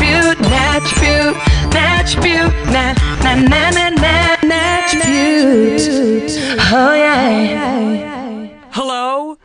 [0.00, 1.36] beaut, natch beaut,
[2.72, 4.94] na na na na na natch.
[6.72, 8.48] Oh yeah.
[8.70, 9.36] Hello,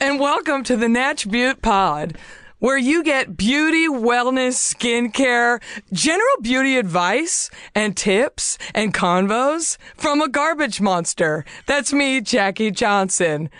[0.00, 2.16] and welcome to the Natch Beaut Pod,
[2.60, 5.60] where you get beauty, wellness, skincare,
[5.92, 11.44] general beauty advice, and tips and convos from a garbage monster.
[11.66, 13.50] That's me, Jackie Johnson.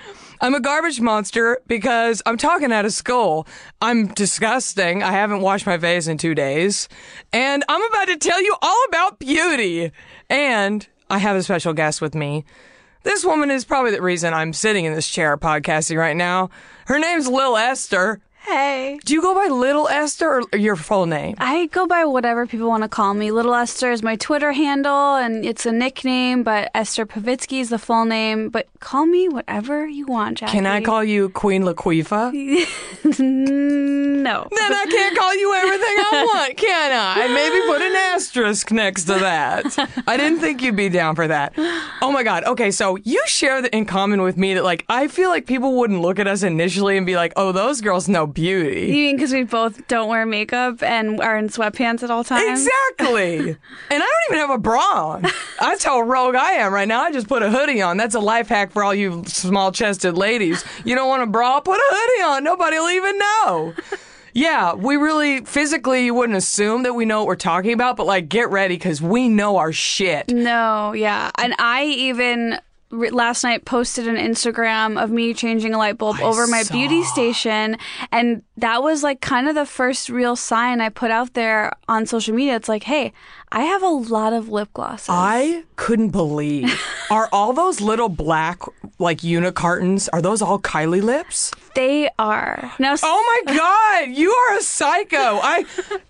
[0.40, 3.46] I'm a garbage monster because I'm talking out of school.
[3.80, 5.02] I'm disgusting.
[5.02, 6.88] I haven't washed my face in two days.
[7.32, 9.90] And I'm about to tell you all about beauty.
[10.30, 12.44] And I have a special guest with me.
[13.02, 16.50] This woman is probably the reason I'm sitting in this chair podcasting right now.
[16.86, 18.20] Her name's Lil Esther.
[18.46, 18.98] Hey.
[19.04, 21.34] Do you go by Little Esther or your full name?
[21.38, 23.30] I go by whatever people want to call me.
[23.30, 27.78] Little Esther is my Twitter handle, and it's a nickname, but Esther Povitsky is the
[27.78, 28.48] full name.
[28.48, 30.52] But call me whatever you want, Jackie.
[30.52, 32.32] Can I call you Queen Laquifa?
[33.18, 34.48] no.
[34.50, 37.28] then I can't call you everything I want, can I?
[37.34, 39.76] Maybe put an asterisk next to that.
[40.06, 41.52] I didn't think you'd be down for that.
[42.00, 42.44] Oh my God.
[42.44, 46.00] Okay, so you share in common with me that, like, I feel like people wouldn't
[46.00, 48.82] look at us initially and be like, oh, those girls know beauty.
[48.82, 52.60] You mean because we both don't wear makeup and are in sweatpants at all times?
[52.60, 53.38] Exactly.
[53.48, 53.58] and
[53.90, 55.26] I don't even have a bra on.
[55.60, 57.02] That's how rogue I am right now.
[57.02, 57.96] I just put a hoodie on.
[57.96, 60.64] That's a life hack for all you small chested ladies.
[60.84, 61.58] You don't want a bra?
[61.60, 62.44] Put a hoodie on.
[62.44, 63.74] Nobody will even know.
[64.34, 68.06] Yeah, we really physically you wouldn't assume that we know what we're talking about, but
[68.06, 70.28] like get ready because we know our shit.
[70.28, 71.32] No, yeah.
[71.38, 72.60] And I even
[72.90, 77.02] re- last night posted an Instagram of me changing a light bulb over my beauty
[77.04, 77.76] station.
[78.12, 82.06] And that was like kind of the first real sign I put out there on
[82.06, 82.56] social media.
[82.56, 83.12] It's like, hey,
[83.50, 85.08] I have a lot of lip glosses.
[85.08, 86.80] I couldn't believe.
[87.10, 88.60] Are all those little black
[88.98, 90.08] like unicartons?
[90.12, 91.52] Are those all Kylie lips?
[91.74, 92.72] they are.
[92.80, 95.38] Now, Oh my god, you are a psycho.
[95.40, 95.64] I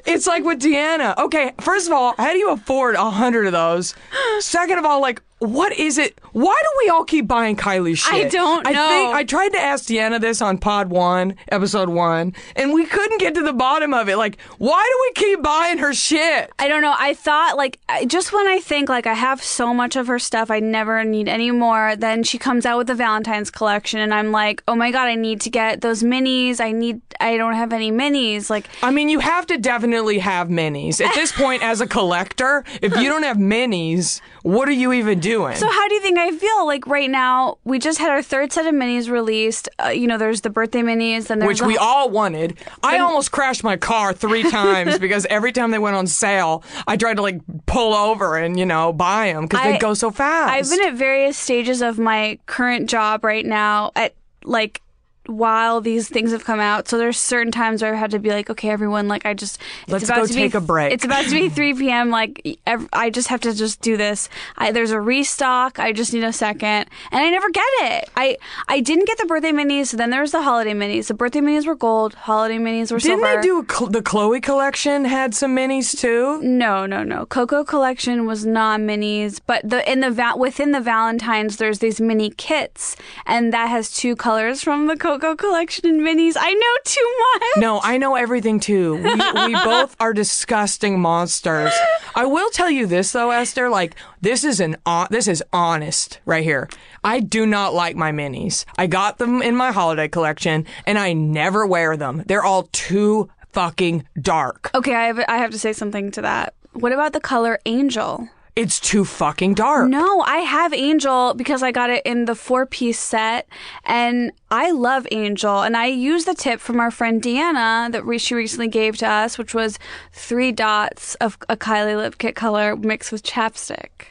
[0.06, 1.14] it's like with Deanna.
[1.18, 3.94] Okay, first of all, how do you afford a hundred of those?
[4.40, 6.18] Second of all, like what is it?
[6.32, 8.12] Why do we all keep buying Kylie shit?
[8.12, 8.70] I don't know.
[8.70, 12.84] I think I tried to ask Deanna this on Pod One, Episode One, and we
[12.86, 14.16] couldn't get to the bottom of it.
[14.16, 16.50] Like, why do we keep buying her shit?
[16.58, 16.94] I don't know.
[16.98, 20.18] I thought like I- just when I think like I have so much of her
[20.18, 21.94] stuff, I never need any more.
[21.94, 25.14] Then she comes out with the Valentine's collection, and I'm like, oh my god, I
[25.14, 26.60] need to get those minis.
[26.60, 27.00] I need.
[27.20, 28.50] I don't have any minis.
[28.50, 31.00] Like I mean, you have to definitely have minis.
[31.04, 35.20] At this point, as a collector, if you don't have minis, what are you even
[35.20, 35.27] doing?
[35.56, 36.66] So how do you think I feel?
[36.66, 39.68] Like right now, we just had our third set of minis released.
[39.82, 42.58] Uh, you know, there's the birthday minis, then there's which the we all wanted.
[42.82, 46.96] I almost crashed my car three times because every time they went on sale, I
[46.96, 50.52] tried to like pull over and you know buy them because they go so fast.
[50.52, 54.14] I've been at various stages of my current job right now at
[54.44, 54.82] like
[55.28, 56.88] while these things have come out.
[56.88, 59.60] So there's certain times where I've had to be like, okay, everyone, like I just
[59.82, 60.92] it's Let's about go to take be, a break.
[60.92, 62.10] It's about to be 3 p.m.
[62.10, 64.28] Like ev- I just have to just do this.
[64.56, 65.78] I, there's a restock.
[65.78, 68.08] I just need a second, and I never get it.
[68.16, 69.88] I I didn't get the birthday minis.
[69.88, 71.08] So then there was the holiday minis.
[71.08, 72.14] The birthday minis were gold.
[72.14, 73.36] Holiday minis were Didn't silver.
[73.36, 75.04] they do Cl- the Chloe collection?
[75.04, 76.40] Had some minis too.
[76.42, 77.26] No, no, no.
[77.26, 82.00] Coco collection was not minis, but the in the va- within the Valentines, there's these
[82.00, 82.96] mini kits,
[83.26, 86.36] and that has two colors from the Coco collection and minis.
[86.38, 87.62] I know too much.
[87.62, 88.94] No, I know everything too.
[88.94, 91.72] We, we both are disgusting monsters.
[92.14, 93.68] I will tell you this though, Esther.
[93.68, 94.76] Like this is an
[95.10, 96.68] this is honest right here.
[97.04, 98.64] I do not like my minis.
[98.76, 102.22] I got them in my holiday collection, and I never wear them.
[102.26, 104.70] They're all too fucking dark.
[104.74, 106.54] Okay, I have I have to say something to that.
[106.72, 108.28] What about the color Angel?
[108.58, 109.88] It's too fucking dark.
[109.88, 113.46] No, I have Angel because I got it in the four piece set,
[113.84, 115.62] and I love Angel.
[115.62, 119.38] And I use the tip from our friend Deanna that she recently gave to us,
[119.38, 119.78] which was
[120.10, 124.08] three dots of a Kylie lip kit color mixed with chapstick.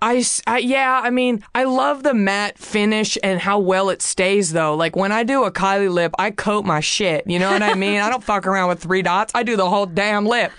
[0.00, 0.24] I
[0.56, 4.74] yeah, I mean, I love the matte finish and how well it stays though.
[4.76, 7.26] Like when I do a Kylie lip, I coat my shit.
[7.26, 8.00] You know what I mean?
[8.00, 9.30] I don't fuck around with three dots.
[9.34, 10.52] I do the whole damn lip.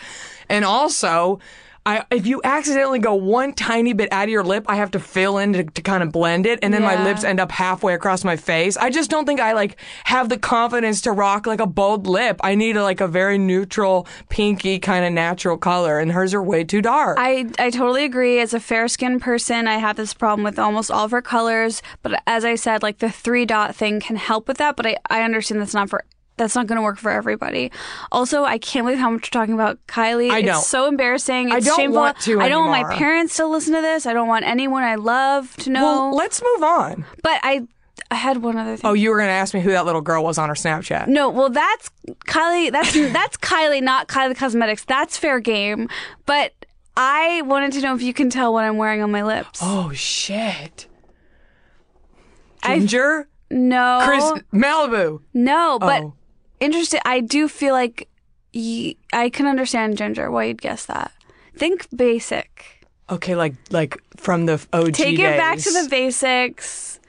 [0.47, 1.39] And also,
[1.85, 4.99] I if you accidentally go one tiny bit out of your lip, I have to
[4.99, 7.93] fill in to, to kind of blend it, and then my lips end up halfway
[7.93, 8.77] across my face.
[8.77, 12.39] I just don't think I like have the confidence to rock like a bold lip.
[12.43, 16.43] I need a, like a very neutral, pinky kind of natural color, and hers are
[16.43, 17.17] way too dark.
[17.19, 18.39] I, I totally agree.
[18.39, 21.81] As a fair skinned person, I have this problem with almost all of her colors.
[22.03, 24.75] But as I said, like the three dot thing can help with that.
[24.75, 26.05] But I, I understand that's not for
[26.41, 27.71] that's not going to work for everybody.
[28.11, 30.29] Also, I can't believe how much you're talking about Kylie.
[30.31, 31.51] I it's so embarrassing.
[31.51, 32.01] I It's don't shameful.
[32.01, 34.05] want to I don't want my parents to listen to this.
[34.05, 35.83] I don't want anyone I love to know.
[35.83, 37.05] well, let's move on.
[37.23, 37.67] but I
[38.09, 38.89] I had one other thing.
[38.89, 41.07] Oh, you were gonna ask me who that little girl was on her Snapchat.
[41.07, 41.89] No, well, that's
[42.27, 42.71] Kylie.
[42.71, 44.83] That's that's Kylie, not Kylie Cosmetics.
[44.85, 45.87] That's fair game.
[46.25, 46.53] But
[46.97, 49.59] I wanted to know if you can tell what I'm wearing on my lips.
[49.61, 50.87] Oh shit.
[52.63, 54.23] I- Ginger, no, Chris,
[54.53, 55.19] Malibu.
[55.33, 56.13] no, but Oh.
[56.61, 57.01] Interested.
[57.05, 58.07] I do feel like
[58.53, 60.31] y- I can understand Ginger.
[60.31, 61.11] Why you'd guess that?
[61.57, 62.87] Think basic.
[63.09, 66.99] Okay, like like from the OG Take it back to the basics.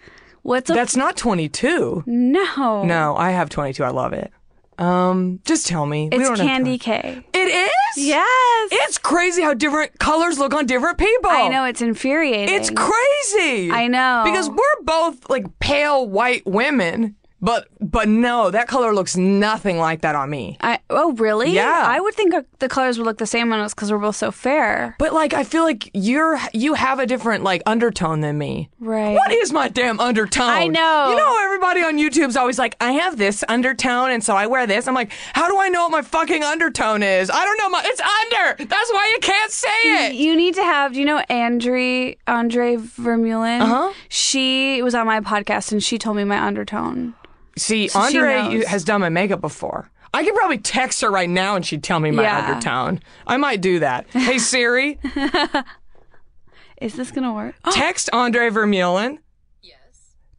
[0.43, 2.03] What's a That's not 22.
[2.07, 2.83] no?
[2.83, 3.85] No, I have 22.
[3.85, 4.33] I love it.
[4.79, 6.09] Um, just tell me.
[6.11, 6.79] It's Candy.
[6.79, 7.23] K.
[7.33, 7.71] It is.
[7.97, 11.31] Yes, It's crazy how different colors look on different people.
[11.31, 12.53] I know it's infuriating.
[12.55, 13.71] It's crazy.
[13.71, 14.23] I know.
[14.25, 20.03] because we're both like pale white women, but but no, that color looks nothing like
[20.03, 20.57] that on me.
[20.61, 21.51] I, oh, really?
[21.51, 21.83] Yeah.
[21.85, 24.15] I would think uh, the colors would look the same on us because we're both
[24.15, 24.95] so fair.
[24.99, 28.71] But like, I feel like you're you have a different like undertone than me.
[28.79, 29.15] Right.
[29.15, 30.49] What is my damn undertone?
[30.49, 31.11] I know.
[31.11, 34.67] You know, everybody on YouTube's always like, I have this undertone, and so I wear
[34.67, 34.87] this.
[34.87, 37.29] I'm like, how do I know what my fucking undertone is?
[37.29, 37.83] I don't know my.
[37.85, 38.65] It's under.
[38.65, 39.69] That's why you can't say
[40.07, 40.15] it.
[40.15, 40.93] You need to have.
[40.93, 43.61] Do you know Andre Andre Vermeulen?
[43.63, 43.93] Uh-huh.
[44.09, 47.15] She was on my podcast and she told me my undertone.
[47.57, 49.91] See, So Andre has done my makeup before.
[50.15, 52.47] I could probably text her right now and she'd tell me my Yeah.
[52.49, 53.01] undertone.
[53.27, 54.07] I might do that.
[54.11, 54.99] Hey Siri,
[56.81, 57.55] Is this gonna work?
[57.71, 59.19] text Andre Vermeulen.
[59.63, 59.77] Yes.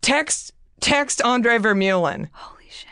[0.02, 2.30] Text text Andre Vermeulen.
[2.34, 2.88] Holy shit!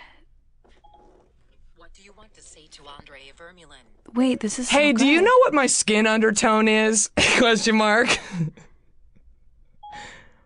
[1.77, 3.85] What do you want to say to Andre Vermeulen?
[4.13, 4.69] Wait, this is.
[4.69, 7.09] so Hey, do you know what my skin undertone is?
[7.37, 8.17] Question mark.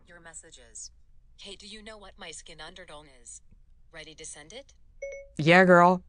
[0.08, 0.92] Your messages.
[1.38, 3.25] Hey, do you know what my skin undertone is?
[3.96, 4.74] Ready to send it?
[5.38, 6.04] yeah, girl.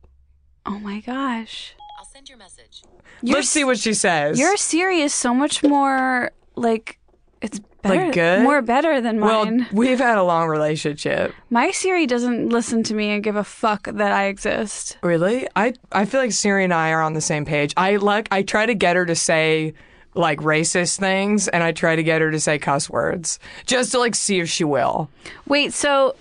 [0.66, 1.76] Oh my gosh!
[2.00, 2.82] I'll send your message.
[3.22, 4.40] Your Let's see what she says.
[4.40, 6.98] Your Siri is so much more like.
[7.40, 8.42] It's better, Like good?
[8.42, 9.28] more better than mine.
[9.28, 9.66] well, mine.
[9.72, 11.32] we've had a long relationship.
[11.48, 14.98] My Siri doesn't listen to me and give a fuck that I exist.
[15.04, 15.46] Really?
[15.54, 17.72] I I feel like Siri and I are on the same page.
[17.76, 19.74] I like I try to get her to say
[20.14, 24.00] like racist things and I try to get her to say cuss words just to
[24.00, 25.08] like see if she will.
[25.46, 26.16] Wait, so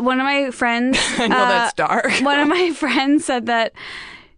[0.00, 0.98] one of my friends.
[1.18, 2.10] I know uh, that's dark.
[2.22, 3.72] one of my friends said that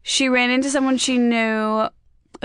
[0.02, 1.88] she ran into someone she knew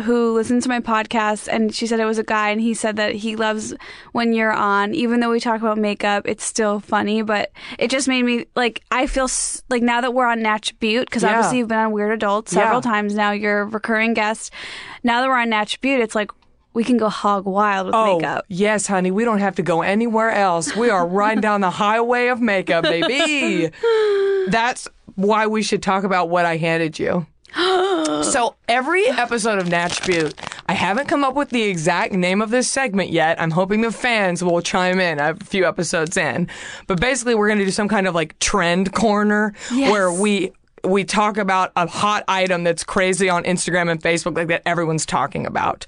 [0.04, 2.98] who listened to my podcast and she said it was a guy and he said
[2.98, 3.74] that he loves
[4.12, 8.08] when you're on even though we talk about makeup it's still funny but it just
[8.08, 11.30] made me like i feel s- like now that we're on natch beaut because Yeah.
[11.36, 12.92] obviously you've been on weird adult several Yeah.
[12.92, 14.54] times now you're a recurring guest
[15.04, 16.30] now that we're on natch beaut it's like
[16.78, 19.10] we can go hog wild with Oh, makeup yes, honey.
[19.10, 20.76] We don't have to go anywhere else.
[20.76, 23.72] We are riding down the highway of makeup, baby.
[24.52, 27.26] That's why we should talk about what I handed you.
[27.56, 30.36] so every episode of Natch Beaut,
[30.68, 33.42] I haven't come up with the exact name of this segment yet.
[33.42, 36.48] I'm hoping the fans will chime in a few episodes in.
[36.86, 40.52] But basically, we're going to do some kind of like trend corner where we
[40.88, 45.06] we talk about a hot item that's crazy on Instagram and Facebook, like that everyone's
[45.06, 45.86] talking about.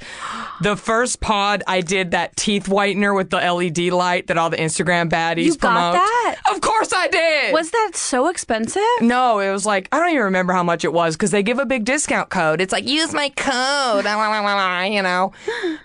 [0.62, 4.58] The first pod, I did that teeth whitener with the LED light that all the
[4.58, 5.94] Instagram baddies You got promote.
[5.94, 6.36] that?
[6.52, 7.54] Of course I did.
[7.54, 10.94] was that so expensive No, it was like I don't even remember how much it
[10.94, 12.62] was because they give a big discount code.
[12.62, 14.06] It's like use my code,
[14.94, 15.32] you know.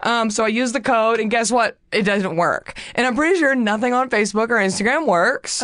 [0.02, 1.76] Um, so I used the code, and guess what?
[1.92, 2.78] It doesn't work.
[2.94, 5.62] And I'm pretty sure nothing on Facebook or Instagram works.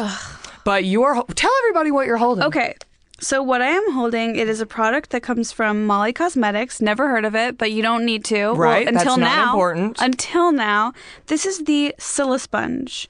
[0.64, 1.24] But you are.
[1.34, 2.44] Tell everybody what you're holding.
[2.44, 2.74] Okay.
[3.22, 6.80] So what I am holding, it is a product that comes from Molly Cosmetics.
[6.80, 8.46] Never heard of it, but you don't need to.
[8.46, 9.44] Well, Right, that's until not now.
[9.52, 9.98] important.
[10.00, 10.94] Until now,
[11.26, 13.08] this is the Silisponge,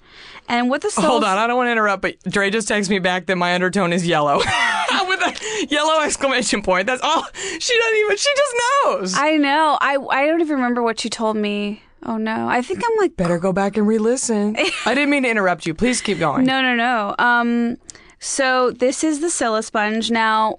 [0.48, 2.90] and what the Sil- Hold on, I don't want to interrupt, but Dre just texted
[2.90, 4.36] me back that my undertone is yellow
[5.08, 6.86] with a yellow exclamation point.
[6.88, 7.24] That's all.
[7.34, 8.16] She doesn't even.
[8.16, 9.14] She just knows.
[9.16, 9.78] I know.
[9.80, 11.82] I I don't even remember what you told me.
[12.02, 14.56] Oh no, I think I'm like Better go back and re-listen.
[14.86, 15.74] I didn't mean to interrupt you.
[15.74, 16.46] Please keep going.
[16.46, 17.14] No, no, no.
[17.18, 17.76] Um,
[18.20, 20.10] so this is the Silisponge.
[20.10, 20.58] Now,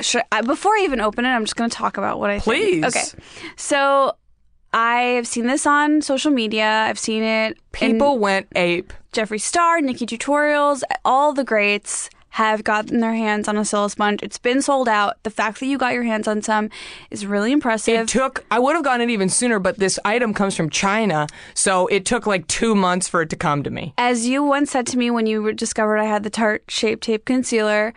[0.00, 2.40] should I, before I even open it, I'm just going to talk about what I
[2.40, 2.82] Please.
[2.82, 2.96] think.
[2.96, 3.24] Okay.
[3.56, 4.16] So
[4.72, 6.66] I've seen this on social media.
[6.66, 7.58] I've seen it.
[7.80, 8.92] in People went ape.
[9.12, 14.20] Jeffree Star, NikkieTutorials, all the greats have gotten their hands on a Silisponge.
[14.20, 15.22] It's been sold out.
[15.22, 16.68] The fact that you got your hands on some
[17.12, 17.94] is really impressive.
[18.00, 21.28] It took, I would have gotten it even sooner, but this item comes from China.
[21.54, 23.94] So it took like two months for it to come to me.
[23.98, 27.24] As you once said to me when you discovered I had the Tarte Shape Tape
[27.24, 27.94] Concealer,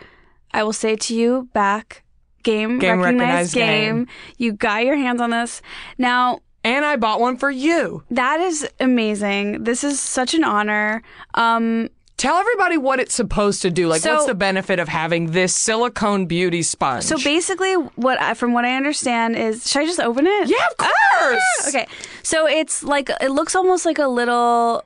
[0.53, 2.03] I will say to you back,
[2.43, 3.47] game, Game game.
[3.47, 4.07] game.
[4.37, 5.63] You got your hands on this.
[5.97, 8.03] Now, And I bought one for you.
[8.11, 9.63] that is amazing.
[9.63, 11.01] This is such an honor.
[11.33, 13.87] Um, Tell everybody what it's supposed to do.
[13.87, 17.03] Like, So- what's the benefit of having this silicone beauty sponge?
[17.03, 20.49] so basically, what I, from what I understand is, should I just open it?
[20.49, 20.91] yeah, of course.
[21.13, 21.69] Ah!
[21.69, 21.87] Okay.
[22.23, 24.83] So it's like it looks almost like a little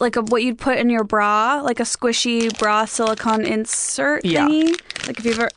[0.00, 4.48] like a, what you'd put in your bra, like a squishy bra silicone insert Yeah.
[4.48, 5.06] thingy.
[5.06, 5.50] Like if you've ever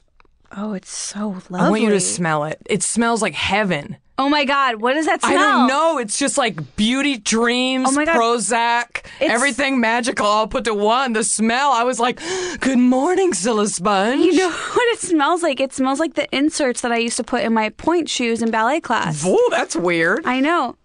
[0.56, 1.60] Oh, it's so lovely.
[1.60, 2.60] I want you to smell it.
[2.68, 3.98] It smells like heaven.
[4.20, 5.38] Oh my god, what does that smell?
[5.38, 6.00] I don't know.
[6.00, 8.16] It's just like beauty dreams, Oh my God.
[8.16, 11.14] Prozac, It's- everything magical all put to one.
[11.14, 12.20] The smell, I was like,
[12.60, 14.24] good morning, Silisponge.
[14.24, 15.60] You know what it smells like?
[15.60, 18.50] It smells like the inserts that I used to put in my point shoes in
[18.50, 19.24] ballet class.
[19.24, 20.26] Oh, that's weird.
[20.26, 20.78] I know.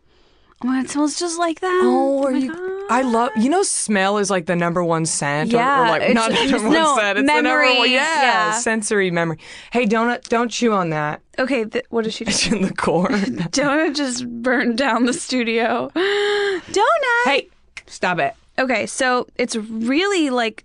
[0.65, 1.81] Oh my god, it smells just like that.
[1.85, 2.49] Oh, oh, are my you?
[2.55, 2.69] God.
[2.91, 3.31] I love.
[3.37, 5.53] You know, smell is like the number one scent.
[5.53, 7.19] or- or, Yeah, like it's- not number one no, scent.
[7.19, 7.91] It's the number one.
[7.91, 8.53] Yeah, yeah.
[8.53, 9.39] sensory memory.
[9.73, 11.21] Hey, donut, don't chew on that.
[11.39, 12.31] Okay, th- what does she do?
[12.31, 13.09] It's in the core.
[13.09, 15.91] Donut just burned down the studio.
[15.97, 17.25] Donut.
[17.25, 17.49] hey,
[17.87, 18.35] stop it.
[18.59, 20.65] Okay, so it's really like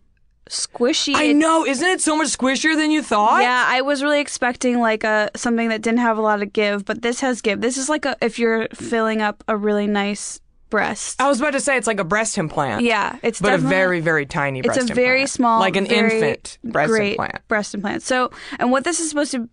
[0.49, 1.13] squishy.
[1.15, 1.65] I know.
[1.65, 3.41] Isn't it so much squishier than you thought?
[3.41, 6.85] Yeah, I was really expecting like a something that didn't have a lot of give,
[6.85, 7.61] but this has give.
[7.61, 10.39] This is like a if you're filling up a really nice
[10.69, 11.21] breast.
[11.21, 12.83] I was about to say it's like a breast implant.
[12.83, 14.91] Yeah, it's but a very, very tiny breast implant.
[14.91, 17.47] it's a very small, like an infant breast great implant.
[17.47, 18.03] breast implant.
[18.03, 19.49] So, and what this is supposed to,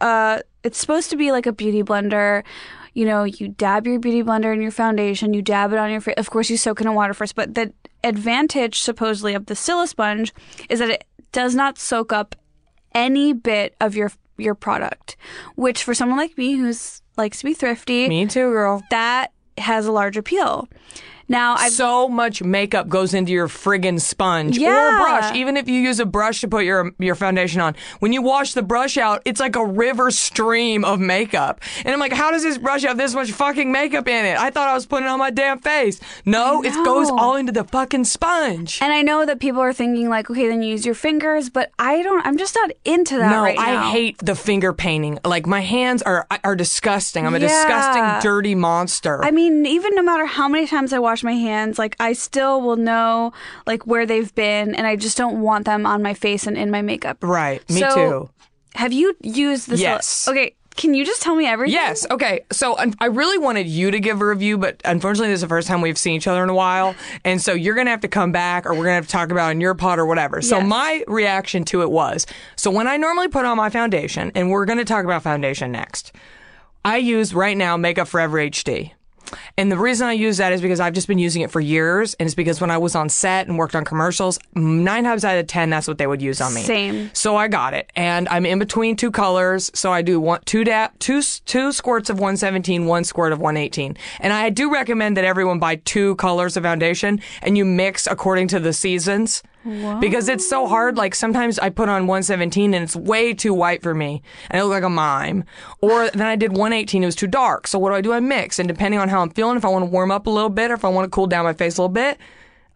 [0.00, 2.44] uh, it's supposed to be like a beauty blender.
[2.94, 6.00] You know, you dab your beauty blender in your foundation, you dab it on your
[6.00, 6.14] face.
[6.16, 7.34] Of course, you soak it in water first.
[7.34, 7.72] But the
[8.06, 10.32] advantage, supposedly, of the Silisponge
[10.68, 12.34] is that it does not soak up
[12.94, 15.16] any bit of your your product.
[15.54, 18.82] Which, for someone like me who's likes to be thrifty, Me too, girl.
[18.90, 20.68] that has a large appeal.
[21.28, 24.98] Now, I've so much makeup goes into your friggin' sponge or Yeah.
[25.00, 25.34] brush.
[25.34, 28.54] Even if you use a brush to put your your foundation on, when you wash
[28.54, 31.60] the brush out, it's like a river stream of makeup.
[31.84, 34.38] And I'm like, how does this brush have this much fucking makeup in it?
[34.38, 36.00] I thought I was putting it on my damn face.
[36.24, 38.78] No, it goes all into the fucking sponge.
[38.80, 41.72] And I know that people are thinking like, okay, then you use your fingers, but
[41.78, 42.24] I don't.
[42.26, 43.88] I'm just not into that no, right now.
[43.88, 45.18] I hate the finger painting.
[45.24, 47.26] Like my hands are are disgusting.
[47.26, 47.48] I'm a Yeah.
[47.48, 49.24] disgusting, dirty monster.
[49.24, 52.60] I mean, even no matter how many times I wash my hands, like I still
[52.60, 53.32] will know
[53.66, 56.70] like where they've been, and I just don't want them on my face and in
[56.70, 57.18] my makeup.
[57.22, 58.30] right, me So, too.
[58.74, 59.80] Have you used this?
[59.80, 60.28] Yes.
[60.28, 60.54] Okay.
[60.76, 61.72] Can you just tell me everything?
[61.72, 62.06] Yes.
[62.10, 62.40] Okay.
[62.52, 65.48] So un- I really wanted you to give a review, but unfortunately, this is the
[65.48, 66.94] first time we've seen each other in a while,
[67.24, 69.52] and so you're gonna have to come back, or we're gonna have to talk about
[69.52, 70.42] in your pod or whatever.
[70.42, 70.66] So Yes.
[70.66, 74.66] my reaction to it was, so when I normally put on my foundation, and we're
[74.66, 76.12] gonna talk about foundation next,
[76.84, 78.92] I use right now Makeup Forever HD.
[79.56, 82.14] And the reason I use that is because I've just been using it for years,
[82.14, 85.38] and it's because when I was on set and worked on commercials, nine times out
[85.38, 86.62] of ten, that's what they would use on me.
[86.62, 87.10] Same.
[87.14, 89.70] So I got it, and I'm in between two colors.
[89.74, 93.96] So I do one, two da- two two squirts of 117, one squirt of 118.
[94.20, 98.48] And I do recommend that everyone buy two colors of foundation, and you mix according
[98.48, 99.42] to the seasons.
[100.00, 100.96] Because it's so hard.
[100.96, 104.62] Like sometimes I put on 117 and it's way too white for me, and I
[104.62, 105.44] look like a mime.
[105.80, 107.66] Or then I did 118, it was too dark.
[107.66, 108.12] So what do I do?
[108.12, 110.30] I mix, and depending on how I'm feeling, if I want to warm up a
[110.30, 112.18] little bit, or if I want to cool down my face a little bit,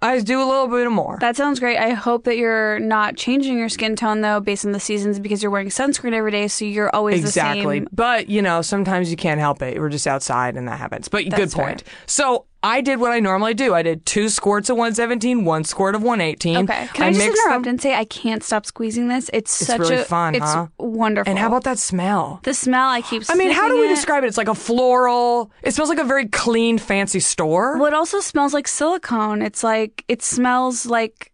[0.02, 1.18] I do a little bit more.
[1.20, 1.76] That sounds great.
[1.76, 5.42] I hope that you're not changing your skin tone though, based on the seasons, because
[5.42, 7.80] you're wearing sunscreen every day, so you're always Exactly.
[7.80, 7.88] the same.
[7.92, 9.78] But, you know, sometimes you can't help it.
[9.78, 11.09] We're just outside and that happens.
[11.09, 11.82] But good That's point.
[12.06, 13.72] So I did what I normally do.
[13.74, 16.56] I did two squirts of 117, one squirt of 118.
[16.68, 16.88] Okay.
[16.92, 17.70] Can I, just interrupt them.
[17.70, 19.30] and say I can't stop squeezing this?
[19.32, 20.66] It's, It's such really a fun, It's huh?
[20.78, 21.30] wonderful.
[21.30, 22.40] And how about that smell?
[22.42, 22.88] the smell?
[22.90, 23.22] I keep.
[23.30, 23.94] I mean, how do we it.
[23.94, 24.26] describe it?
[24.26, 25.50] It's like a floral.
[25.62, 27.78] It smells like a very clean, fancy store.
[27.78, 29.40] Well, it also smells like silicone.
[29.40, 31.32] It's like it smells like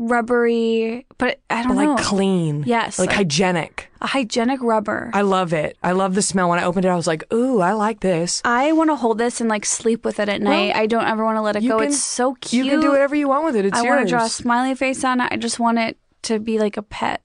[0.00, 1.94] rubbery, but I don't but know.
[1.94, 2.64] like clean.
[2.66, 3.88] Yes, Like like- hygienic.
[4.00, 5.10] a hygienic rubber.
[5.12, 5.76] I love it.
[5.82, 6.48] I love the smell.
[6.48, 8.40] When I opened it, I was like, ooh, I like this.
[8.44, 10.74] I want to hold this and like sleep with it at night.
[10.74, 11.78] I don't ever want to let it go.
[11.78, 12.64] can- it's so cute.
[12.66, 13.64] You can do whatever you want with it.
[13.66, 13.90] It's I yours.
[13.96, 15.28] want to draw a smiley face on it.
[15.30, 17.22] I just want it to be like a pet.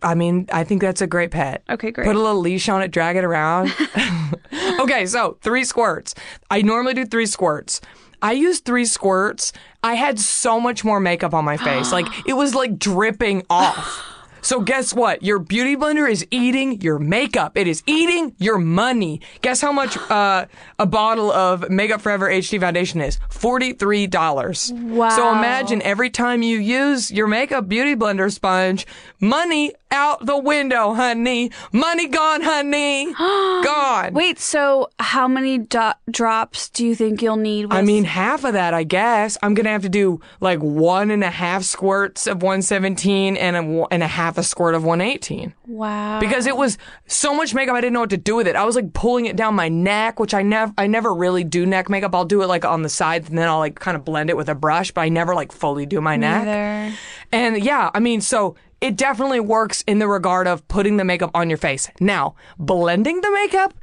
[0.00, 1.62] I mean, I think that's a great pet.
[1.68, 2.06] Okay, great.
[2.06, 3.74] Put a little leash on it, drag it around.
[4.80, 6.14] okay, so three squirts.
[6.50, 7.80] I normally do three squirts.
[8.22, 9.52] I used three squirts.
[9.88, 11.92] I had so much more makeup on my face.
[11.98, 14.04] like it was like dripping off.
[14.40, 15.22] So guess what?
[15.22, 17.56] Your beauty blender is eating your makeup.
[17.56, 19.20] It is eating your money.
[19.42, 20.46] Guess how much uh,
[20.78, 23.18] a bottle of Makeup Forever HD foundation is?
[23.30, 24.72] Forty-three dollars.
[24.74, 25.08] Wow.
[25.10, 28.86] So imagine every time you use your makeup beauty blender sponge,
[29.20, 31.50] money out the window, honey.
[31.72, 33.12] Money gone, honey.
[33.64, 34.12] gone.
[34.12, 37.66] Wait, so how many do- drops do you think you'll need?
[37.66, 39.38] With- I mean, half of that, I guess.
[39.42, 43.86] I'm gonna have to do like one and a half squirts of 117 and a
[43.90, 46.20] and a half a squirt of 118 wow.
[46.20, 47.74] because it was so much makeup.
[47.74, 48.56] I didn't know what to do with it.
[48.56, 51.64] I was like pulling it down my neck, which I never, I never really do
[51.64, 52.14] neck makeup.
[52.14, 54.36] I'll do it like on the sides and then I'll like kind of blend it
[54.36, 56.44] with a brush, but I never like fully do my neck.
[56.44, 56.96] Neither.
[57.32, 61.30] And yeah, I mean, so it definitely works in the regard of putting the makeup
[61.34, 61.88] on your face.
[62.00, 63.74] Now, blending the makeup,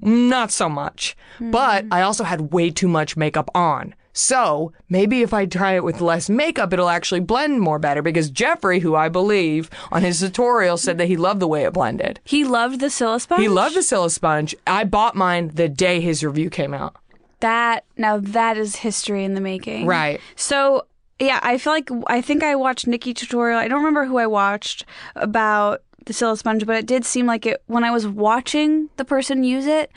[0.00, 1.16] not so much.
[1.40, 1.92] But hmm.
[1.92, 3.94] I also had way too much makeup on.
[4.12, 8.30] So maybe if I try it with less makeup, it'll actually blend more better because
[8.30, 12.20] Jeffree, who I believe on his tutorial said that he loved the way it blended.
[12.24, 13.38] He loved the Silisponge.
[13.38, 14.54] He loved the Silisponge.
[14.66, 16.96] I bought mine the day his review came out.
[17.40, 17.84] that.
[17.96, 19.86] Now that is history in the making.
[19.86, 20.20] Right.
[20.36, 20.86] So
[21.18, 23.58] yeah, I feel like I think I watched Nikki tutorial.
[23.58, 27.62] I don't remember who I watched about the Silisponge, but it did seem like it
[27.66, 29.92] when I was watching the person use it.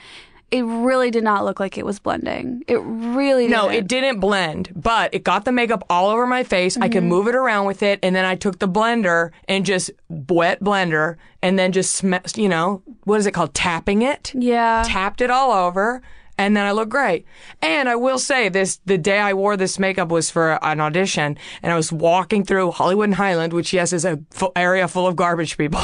[0.54, 2.64] It really did not look like it was blending.
[2.68, 3.76] It really No, didn't.
[3.76, 6.78] it didn't blend, but it got the makeup all over my face.
[6.78, 7.10] I could mm-hmm.
[7.10, 11.16] move it around with it, and then I took the blender and just wet blender,
[11.42, 13.56] and then just sm- you know what is it called?
[13.56, 14.32] Tapping it.
[14.36, 14.84] Yeah.
[14.86, 16.04] Tapped it all over,
[16.38, 17.26] and then I look great.
[17.64, 21.36] And I will say this: the day I wore this makeup was for an audition,
[21.64, 24.20] and I was walking through Hollywood and Highland, which yes is a
[24.56, 25.82] area full of garbage people.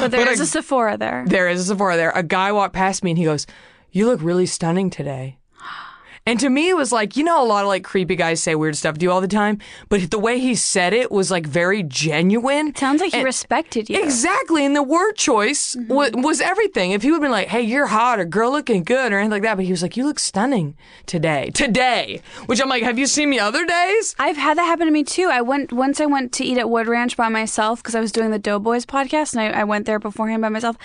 [0.00, 1.24] But there but is I- a Sephora there.
[1.26, 2.10] There is a Sephora there.
[2.10, 3.46] A guy walked past me and he goes,
[3.96, 5.38] You look really stunning today.
[6.26, 8.54] And to me, it was like, you know, a lot of like creepy guys say
[8.54, 11.46] weird stuff to you all the time, but the way he said it was like
[11.46, 12.74] very genuine.
[12.74, 14.02] Sounds like he respected you.
[14.02, 14.66] Exactly.
[14.66, 15.94] And the word choice mm-hmm.
[15.94, 16.90] wa- was everything.
[16.90, 19.30] If he would have been like, hey, you're hot or girl looking good or anything
[19.30, 20.76] like that, but he was like, you look stunning
[21.06, 21.48] today.
[21.54, 22.20] Today.
[22.44, 24.14] Which I'm like, have you seen me other days?
[24.18, 25.30] I've had that happen to me too.
[25.32, 26.02] I went once.
[26.02, 28.84] I went to eat at Wood Ranch by myself because I was doing the Doughboys
[28.84, 30.76] podcast, and I, I went there beforehand by myself.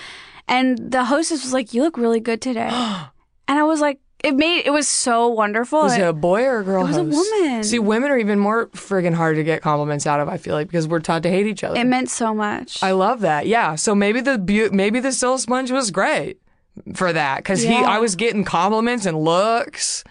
[0.52, 2.70] And the hostess was like, "You look really good today,"
[3.48, 6.60] and I was like, "It made it was so wonderful." Was it a boy or
[6.60, 6.84] a girl?
[6.86, 7.64] It was a woman.
[7.64, 10.68] See, women are even more friggin' hard to get compliments out of, I feel like,
[10.68, 11.80] because we're taught to hate each other.
[11.80, 12.84] it meant so much.
[12.84, 13.48] I love that.
[13.48, 13.76] Yeah.
[13.76, 14.38] So maybe the
[14.74, 16.38] maybe the Still Sponge was great
[16.94, 20.04] for that because he I was getting compliments and looks.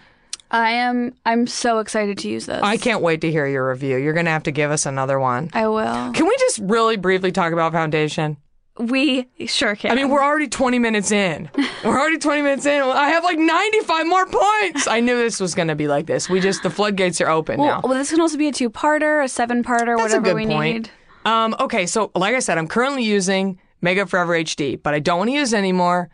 [0.53, 1.13] I am.
[1.25, 2.59] I'm so excited to use this.
[2.61, 3.95] I can't wait to hear your review.
[3.97, 5.49] You're gonna have to give us another one.
[5.53, 6.11] I will.
[6.11, 8.35] Can we just really briefly talk about foundation?
[8.79, 9.91] We sure can.
[9.91, 11.49] I mean, we're already 20 minutes in.
[11.83, 12.81] We're already 20 minutes in.
[12.81, 14.87] I have like 95 more points.
[14.87, 16.29] I knew this was going to be like this.
[16.29, 17.81] We just, the floodgates are open well, now.
[17.83, 20.85] well, this can also be a two-parter, a seven-parter, That's a whatever good we point.
[20.85, 20.91] need.
[21.25, 25.17] Um, okay, so like I said, I'm currently using Makeup Forever HD, but I don't
[25.17, 26.09] want to use it anymore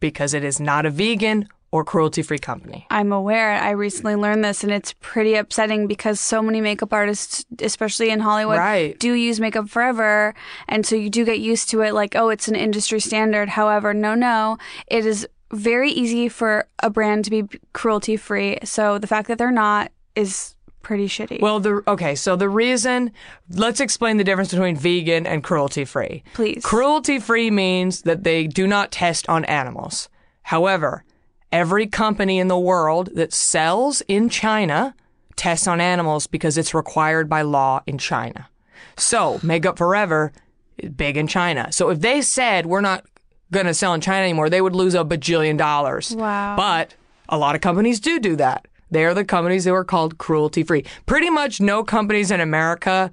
[0.00, 2.86] because it is not a vegan or cruelty free company.
[2.90, 3.52] I'm aware.
[3.52, 8.20] I recently learned this, and it's pretty upsetting because so many makeup artists, especially in
[8.20, 8.98] Hollywood, Right.
[8.98, 10.34] do use makeup forever,
[10.66, 11.92] and so you do get used to it.
[11.92, 13.50] Like, oh, it's an industry standard.
[13.50, 18.58] However, no, no, it is very easy for a brand to be cruelty free.
[18.64, 21.40] So the fact that they're not is pretty shitty.
[21.40, 23.12] Well, the okay, so the reason,
[23.50, 26.22] let's explain the difference between vegan and cruelty free.
[26.32, 26.62] Please.
[26.64, 30.08] Cruelty free means that they do not test on animals.
[30.42, 31.04] However,
[31.52, 34.94] every company in the world that sells in China
[35.36, 38.48] tests on animals because it's required by law in China.
[38.96, 40.32] So, Makeup Forever
[40.76, 41.70] is big in China.
[41.72, 43.04] So if they said we're not
[43.52, 46.14] going to sell in China anymore, they would lose a bajillion dollars.
[46.14, 46.56] Wow.
[46.56, 46.94] But
[47.28, 48.66] a lot of companies do do that.
[48.90, 50.84] They are the companies that were called cruelty free.
[51.06, 53.10] Pretty much no companies in America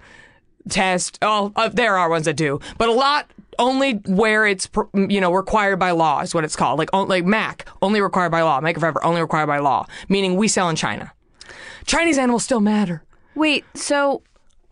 [0.69, 1.19] test.
[1.21, 5.33] Oh, uh, there are ones that do, but a lot only where it's you know
[5.33, 6.79] required by law is what it's called.
[6.79, 8.59] Like like Mac only required by law.
[8.59, 9.87] Make forever only required by law.
[10.09, 11.11] Meaning we sell in China.
[11.85, 13.03] Chinese animals still matter.
[13.35, 14.23] Wait, so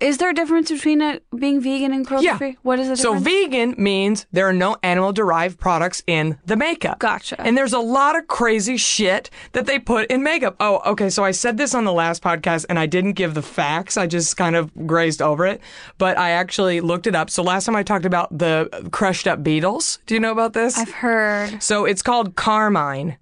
[0.04, 2.50] is there a difference between it being vegan and cruelty free?
[2.50, 2.56] Yeah.
[2.62, 3.24] What is the difference?
[3.24, 7.00] So vegan means there are no animal derived products in the makeup.
[7.00, 7.40] Gotcha.
[7.40, 10.58] And there's a lot of crazy shit that they put in makeup.
[10.60, 11.10] Oh, okay.
[11.10, 13.96] So I said this on the last podcast and I didn't give the facts.
[13.96, 15.62] I just kind of grazed over it,
[15.98, 17.30] but I actually looked it up.
[17.30, 20.00] So last time I talked about the crushed up beetles.
[20.06, 20.78] Do you know about this?
[20.78, 21.64] I've heard.
[21.64, 23.18] So it's called carmine.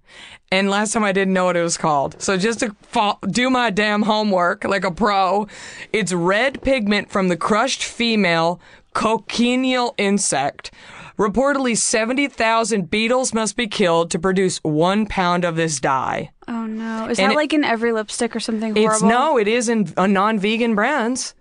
[0.52, 2.20] And last time I didn't know what it was called.
[2.20, 2.76] So just to
[3.30, 5.46] do my damn homework like a pro,
[5.94, 8.60] it's red pigment from the crushed female
[8.94, 10.70] cochineal insect.
[11.18, 16.30] Reportedly, 70,000 beetles must be killed to produce one pound of this dye.
[16.46, 18.92] Oh no, is And that it- like in every lipstick or something horrible?
[18.94, 21.34] It's no, it is in uh, non-vegan brands.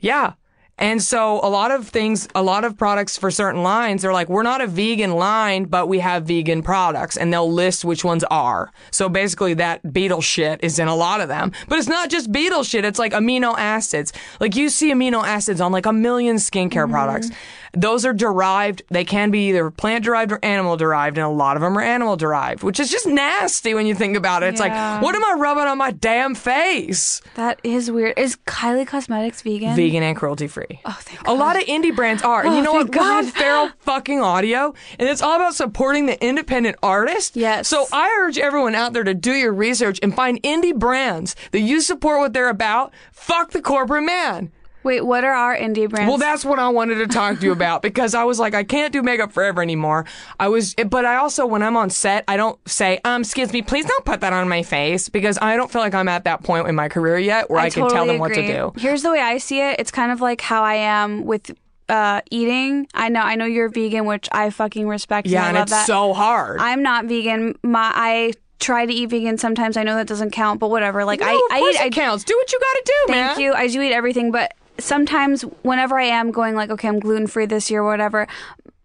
[0.00, 0.32] Yeah.
[0.78, 4.28] And so a lot of things, a lot of products for certain lines are like,
[4.28, 8.24] we're not a vegan line, but we have vegan products and they'll list which ones
[8.24, 8.70] are.
[8.90, 12.30] So basically that beetle shit is in a lot of them, but it's not just
[12.30, 12.84] beetle shit.
[12.84, 14.12] It's like amino acids.
[14.38, 16.92] Like you see amino acids on like a million skincare mm-hmm.
[16.92, 17.30] products.
[17.72, 18.82] Those are derived.
[18.88, 21.82] They can be either plant derived or animal derived, and a lot of them are
[21.82, 24.46] animal derived, which is just nasty when you think about it.
[24.48, 24.94] It's Yeah.
[24.94, 27.20] like, what am I rubbing on my damn face?
[27.34, 28.14] That is weird.
[28.18, 29.74] Is Kylie Cosmetics vegan?
[29.76, 30.80] vegan and cruelty free.
[30.84, 31.32] Oh, thank God.
[31.32, 32.40] A lot of indie brands are.
[32.40, 32.92] And Oh, you know what?
[32.92, 33.32] thank We're on God.
[33.34, 37.36] feral fucking audio, and it's all about supporting the independent artist.
[37.36, 37.68] Yes.
[37.68, 41.60] So I urge everyone out there to do your research and find indie brands that
[41.60, 42.92] you support what they're about.
[43.12, 44.50] Fuck the corporate man.
[44.86, 46.08] Wait, what are our indie brands?
[46.08, 48.62] Well, that's what I wanted to talk to you about because I was like, I
[48.62, 50.06] can't do makeup forever anymore.
[50.38, 53.62] I was, but I also, when I'm on set, I don't say, um, excuse me,
[53.62, 56.44] please don't put that on my face because I don't feel like I'm at that
[56.44, 58.72] point in my career yet where I, can tell them what to do.
[58.76, 59.80] Here's the way I see it.
[59.80, 61.50] It's kind of like how I am with
[61.88, 62.86] uh, eating.
[62.94, 65.26] I know I know you're vegan, which I fucking respect.
[65.26, 65.86] Yeah, and, and I it's that.
[65.88, 66.60] so hard.
[66.60, 67.58] I'm not vegan.
[67.64, 69.76] My I try to eat vegan sometimes.
[69.76, 71.04] I know that doesn't count, but whatever.
[71.04, 71.74] Like no, I, I eat.
[71.74, 72.22] it I, counts.
[72.22, 73.28] Do what you got to do, man.
[73.30, 73.52] Thank you.
[73.52, 77.46] I do eat everything, but sometimes whenever I am going like, okay, I'm gluten free
[77.46, 78.26] this year, or whatever.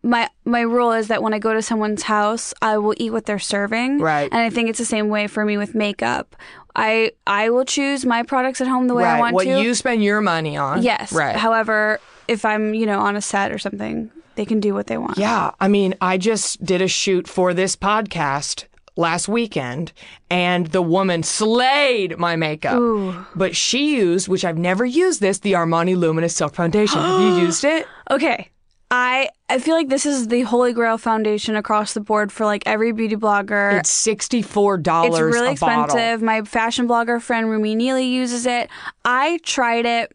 [0.04, 3.26] My my rule is that when I go to someone's house, I will eat what
[3.26, 4.00] they're serving.
[4.00, 4.32] Right.
[4.32, 6.36] And I think it's the same way for me with makeup.
[6.76, 9.18] I I will choose my products at home the way right.
[9.18, 9.62] I want what to.
[9.62, 10.82] you spend your money on.
[10.82, 11.14] Yes.
[11.14, 11.36] Right.
[11.36, 14.98] However, if I'm, you know, on a set or something, they can do what they
[14.98, 15.18] want.
[15.18, 15.52] yeah.
[15.60, 18.66] I mean, I just did a shoot for this podcast
[18.98, 19.94] last weekend
[20.30, 23.26] and the woman slayed my makeup.
[23.36, 27.00] But she used, which I've never used this, the Armani Luminous Silk Foundation.
[27.00, 27.88] Have you used it?
[28.10, 28.50] Okay.
[28.94, 32.64] I I feel like this is the holy grail foundation across the board for like
[32.66, 33.80] every beauty blogger.
[33.80, 35.84] It's $64 It's really a bottle.
[35.86, 36.22] expensive.
[36.22, 38.70] My fashion blogger friend Rumi Neely uses it.
[39.06, 40.14] I tried it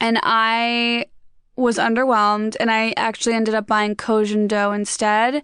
[0.00, 1.06] and I
[1.56, 5.42] was underwhelmed and I actually ended up buying Koh Gen Do instead.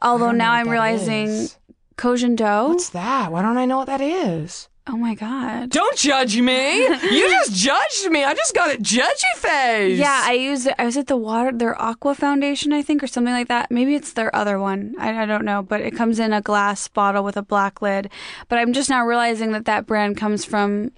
[0.00, 1.58] Although now I'm realizing is.
[2.02, 2.44] Koh Gen Do.
[2.44, 3.30] What's that?
[3.30, 4.68] Why don't I know what that is?
[4.88, 5.70] oh my god.
[5.70, 6.78] Don't judge me.
[6.84, 8.24] you just judged me.
[8.24, 9.98] I just got a judgy face.
[9.98, 10.74] Yeah, I used it.
[10.78, 13.70] I was at the water, their Aqua Foundation, I think, or something like that.
[13.70, 14.96] Maybe it's their other one.
[14.98, 18.10] I, I don't know, but it comes in a glass bottle with a black lid.
[18.48, 20.90] But I'm just now realizing that that brand comes from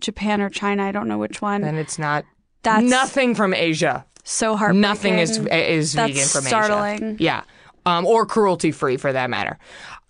[0.00, 0.84] Japan or China.
[0.84, 1.60] I don't know which one.
[1.62, 2.24] Then it's not
[2.64, 4.04] That's nothing from Asia.
[4.24, 4.80] so heartbreaking.
[4.80, 7.04] Nothing is is That's vegan from startling.
[7.04, 7.22] Asia.
[7.22, 7.42] Yeah.
[7.84, 9.58] Um, or cruelty free for that matter.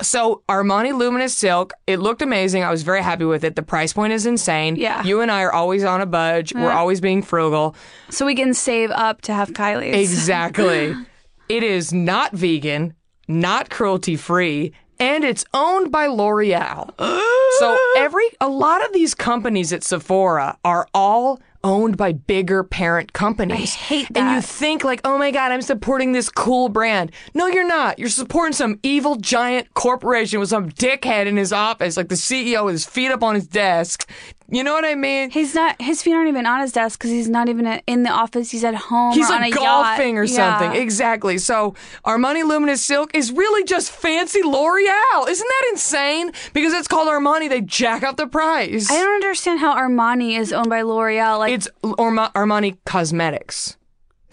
[0.03, 2.63] So Armani Luminous Silk, it looked amazing.
[2.63, 3.57] I was very happy with it.
[3.57, 4.77] The price point is insane.
[4.77, 5.03] Yeah.
[5.05, 6.55] You and I are always on a budge.
[6.55, 7.75] We're always being frugal.
[8.11, 9.95] So we can save up to have Kylie's.
[9.95, 10.95] Exactly.
[11.49, 12.95] it is not vegan,
[13.29, 16.91] not cruelty free, and it's owned by L'Oreal.
[17.59, 23.13] so every a lot of these companies at Sephora are all owned by bigger parent
[23.13, 23.75] companies.
[23.75, 24.19] I hate that.
[24.19, 27.99] And you think like, "Oh my god, I'm supporting this cool brand." No, you're not.
[27.99, 32.65] You're supporting some evil giant corporation with some dickhead in his office, like the CEO
[32.65, 34.09] with his feet up on his desk.
[34.53, 35.31] You know what I mean?
[35.31, 35.81] He's not.
[35.81, 38.51] His feet aren't even on his desk because he's not even in the office.
[38.51, 39.15] He's at home.
[39.15, 40.23] He's like a golfing yacht.
[40.23, 40.73] or something.
[40.73, 40.79] Yeah.
[40.81, 41.39] Exactly.
[41.39, 45.27] So Armani Luminous Silk is really just fancy L'Oreal.
[45.29, 46.33] Isn't that insane?
[46.53, 48.91] Because it's called Armani, they jack up the price.
[48.91, 51.39] I don't understand how Armani is owned by L'Oreal.
[51.39, 53.79] Like it's Orma- Armani Cosmetics.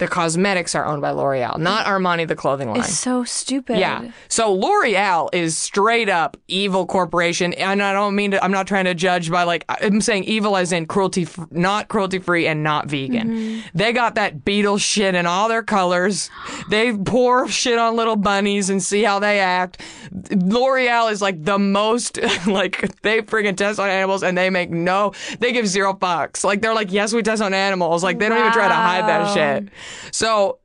[0.00, 2.80] The cosmetics are owned by L'Oreal, not Armani, the clothing line.
[2.80, 3.78] it's so stupid.
[3.78, 4.10] Yeah.
[4.28, 8.42] So L'Oreal is straight up evil corporation, and I don't mean to.
[8.42, 9.64] I'm not trying to judge by like.
[9.68, 13.28] I'm saying evil as in cruelty, f- not cruelty free and not vegan.
[13.28, 13.68] Mm-hmm.
[13.74, 16.30] They got that beetle shit in all their colors.
[16.70, 19.82] They pour shit on little bunnies and see how they act.
[20.30, 25.12] L'Oreal is like the most like they friggin' test on animals and they make no.
[25.40, 26.42] They give zero fucks.
[26.42, 28.02] Like they're like, yes, we test on animals.
[28.02, 29.68] Like they don't even try to hide that shit.
[30.12, 30.58] So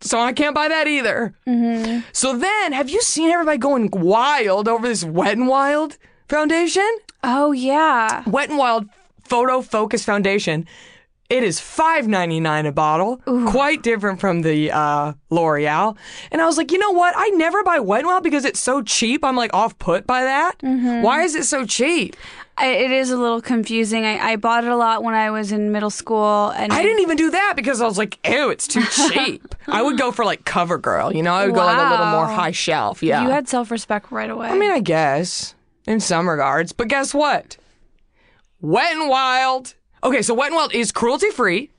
[0.00, 1.34] so I can't buy that either.
[2.12, 6.88] So then, have you seen everybody going wild over this Wet and Wild foundation?
[7.22, 8.22] Oh yeah.
[8.26, 8.88] Wet and Wild
[9.22, 10.66] Photo Focus Foundation.
[11.30, 15.94] It is five ninety nine a bottle, quite different from the uh, L'Oreal.
[16.32, 17.12] And I was like, you know what?
[17.16, 19.22] I never buy Wet and Wild because it's so cheap.
[19.22, 20.54] I'm like off put by that.
[20.62, 22.16] Why is it so cheap?
[22.58, 24.04] I, it is a little confusing.
[24.04, 27.00] I, I bought it a lot when I was in middle school, and I didn't
[27.00, 29.54] even do that because I was like, ew, it's too cheap.
[29.68, 32.26] I would go for like CoverGirl, you know, I would go like a little more
[32.26, 33.02] high shelf.
[33.02, 33.22] Yeah.
[33.22, 34.48] You had self respect right away.
[34.48, 35.54] I mean, I guess
[35.86, 37.56] in some regards, but guess what?
[38.60, 39.74] Wet and Wild.
[40.02, 41.70] Okay, so Wet and Wild is cruelty free.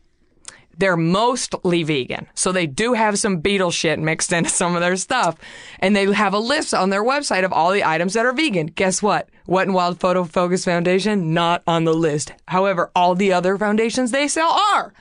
[0.78, 4.96] They're mostly vegan, so they do have some beetle shit mixed into some of their
[4.96, 5.36] stuff,
[5.80, 8.68] and they have a list on their website of all the items that are vegan.
[8.68, 9.28] Guess what?
[9.50, 12.34] Wet and Wild Photo Focus Foundation not on the list.
[12.50, 14.94] However, all the other foundations they sell are.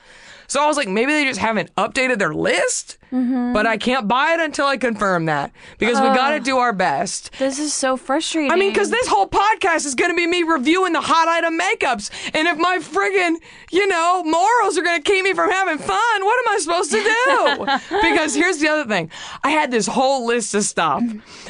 [0.47, 2.97] So I was like, maybe they just haven't updated their list.
[3.11, 3.53] Mm-hmm.
[3.53, 6.73] But I can't buy it until I confirm that because we got to do our
[6.73, 7.31] best.
[7.39, 8.51] This is so frustrating.
[8.51, 11.59] I mean, because this whole podcast is going to be me reviewing the hot item
[11.59, 12.11] makeups.
[12.33, 13.37] And if my friggin',
[13.71, 16.91] you know, morals are going to keep me from having fun, what am I supposed
[16.91, 17.99] to do?
[18.09, 19.09] because here's the other thing
[19.43, 21.03] I had this whole list of stuff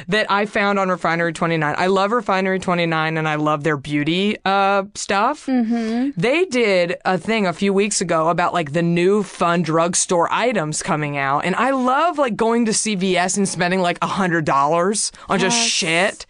[0.08, 1.76] that I found on Refinery 29.
[1.78, 5.46] I love Refinery 29 and I love their beauty uh, stuff.
[5.46, 6.20] Mm-hmm.
[6.20, 10.82] They did a thing a few weeks ago about like the new fun drugstore items
[10.82, 11.46] coming out.
[11.50, 15.58] And I love like going to CVS and spending like a hundred dollars on just
[15.60, 16.28] shit.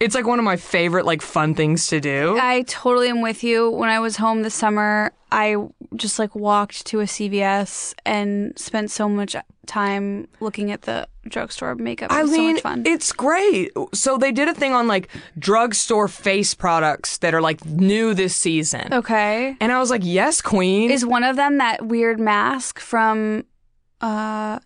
[0.00, 2.38] It's like one of my favorite like fun things to do.
[2.40, 3.68] I totally am with you.
[3.68, 5.56] When I was home this summer, I
[5.94, 11.74] just like walked to a CVS and spent so much time looking at the drugstore
[11.74, 12.10] makeup.
[12.10, 12.82] It I was so mean, much fun.
[12.86, 13.72] it's great.
[13.92, 15.08] So they did a thing on like
[15.38, 18.88] drugstore face products that are like new this season.
[18.94, 19.54] okay.
[19.60, 20.90] And I was like, yes, queen.
[20.90, 23.44] Is one of them that weird mask from
[24.02, 24.58] uh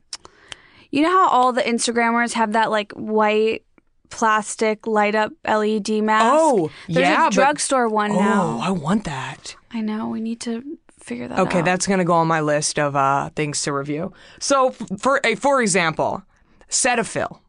[0.90, 3.64] you know how all the Instagrammers have that like white
[4.09, 6.25] plastic light up LED mask?
[6.27, 8.61] Oh, There's yeah, a but- drugstore one oh, now.
[8.62, 9.57] I want that.
[9.70, 10.09] I know.
[10.09, 11.49] We need to figure that out.
[11.49, 14.12] Okay, that's going to go on my list of uh, things to review.
[14.40, 16.22] So, f- for a for example,
[16.70, 17.40] Cetaphil.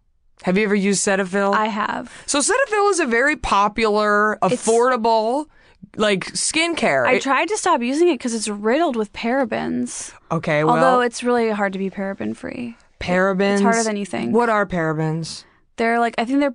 [0.44, 1.54] Have you ever used Cetaphil?
[1.54, 2.12] I have.
[2.28, 5.46] so Cetaphil is a very popular, affordable,
[5.96, 7.06] like skincare.
[7.08, 10.12] I It- tried to stop using it because it's riddled with parabens.
[10.32, 12.76] okay, well, Although it's really hard to be paraben free.
[13.00, 13.54] parabens.
[13.56, 14.34] it's harder than you think.
[14.36, 15.44] What are parabens?
[15.78, 16.54] They're like I think they're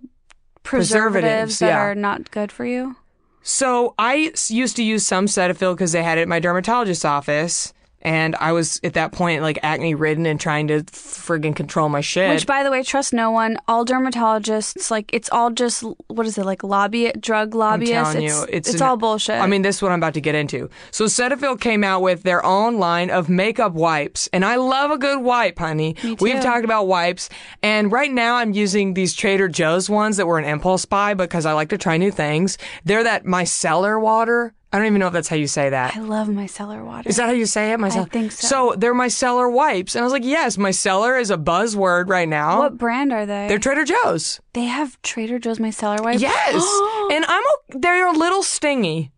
[0.62, 1.78] preservatives, Preservatives, that yeah.
[1.80, 2.96] are not good for you.
[3.42, 7.04] So I s- used to use some Cetaphil because they had it at my dermatologist's
[7.04, 11.88] office, and I was at that point like acne ridden and trying to friggin' control
[11.88, 12.28] my shit.
[12.28, 13.56] Which, by the way, trust no one.
[13.68, 17.92] All dermatologists, like, it's all just what is it, like lobby drug I'm lobbyists?
[17.94, 19.40] telling it's, you, it's it's an- all bullshit.
[19.40, 20.68] I mean, this is what I'm about to get into.
[20.90, 24.98] So Cetaphil came out with their own line of makeup wipes, and I love a
[24.98, 25.96] good wipe, honey.
[26.20, 27.28] We've talked about wipes,
[27.62, 31.46] and right now I'm using these Trader Joe's ones that were an impulse buy because
[31.46, 32.58] I like to try new things.
[32.84, 34.54] They're that micellar water.
[34.72, 35.94] I don't even know if that's how you say that.
[35.94, 37.06] I love micellar water.
[37.08, 37.78] Is that how you say it?
[37.78, 38.10] Micellar.
[38.10, 38.46] think so.
[38.48, 42.60] So they're micellar wipes, and I was like, yes, micellar is a buzzword right now.
[42.60, 43.48] what brand are they?
[43.48, 44.40] They're Trader Joe's.
[44.54, 46.22] they have Trader Joe's micellar wipes.
[46.22, 46.54] Yes,
[47.12, 49.12] and I'm o- they're a little stingy.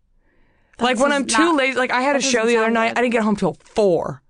[0.80, 2.64] like when I'm too not- lazy, like I had a that show doesn't the other
[2.66, 2.88] sound night.
[2.88, 2.98] good.
[2.98, 4.22] I didn't get home till four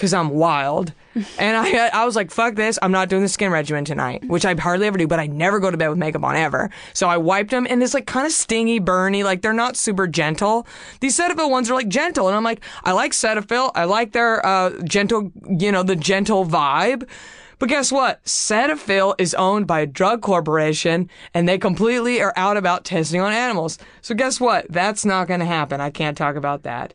[0.00, 0.94] because I'm wild,
[1.38, 4.46] and I I was like, fuck this, I'm not doing the skin regimen tonight, which
[4.46, 6.70] I hardly ever do, but I never go to bed with makeup on ever.
[6.94, 10.06] So I wiped them, and it's like kind of stingy, burny, like they're not super
[10.06, 10.66] gentle.
[11.00, 14.44] These Cetaphil ones are like gentle, and I'm like, I like Cetaphil, I like their
[14.44, 17.06] uh, gentle, you know, the gentle vibe.
[17.58, 18.24] But guess what?
[18.24, 23.34] Cetaphil is owned by a drug corporation and they completely are out about testing on
[23.34, 23.76] animals.
[24.00, 24.64] So guess what?
[24.70, 25.78] That's not going to happen.
[25.78, 26.94] I can't talk about that.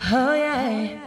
[0.00, 0.98] Oh,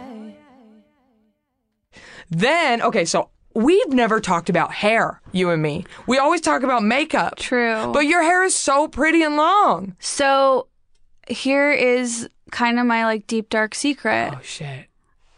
[2.30, 5.84] then, okay, so we've never talked about hair, you and me.
[6.06, 7.36] We always talk about makeup.
[7.36, 7.90] True.
[7.92, 9.96] But your hair is so pretty and long.
[9.98, 10.68] So
[11.28, 14.32] here is kind of my like deep dark secret.
[14.34, 14.86] Oh, shit.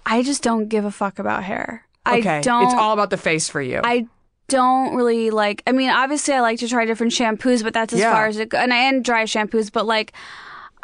[0.06, 1.84] I just don't give a fuck about hair.
[2.06, 2.38] Okay.
[2.38, 2.64] I don't.
[2.64, 3.80] It's all about the face for you.
[3.82, 4.06] I
[4.48, 5.62] don't really like.
[5.66, 8.12] I mean, obviously, I like to try different shampoos, but that's as Yeah.
[8.12, 8.60] far as it goes.
[8.60, 10.12] And I and dry shampoos, but like.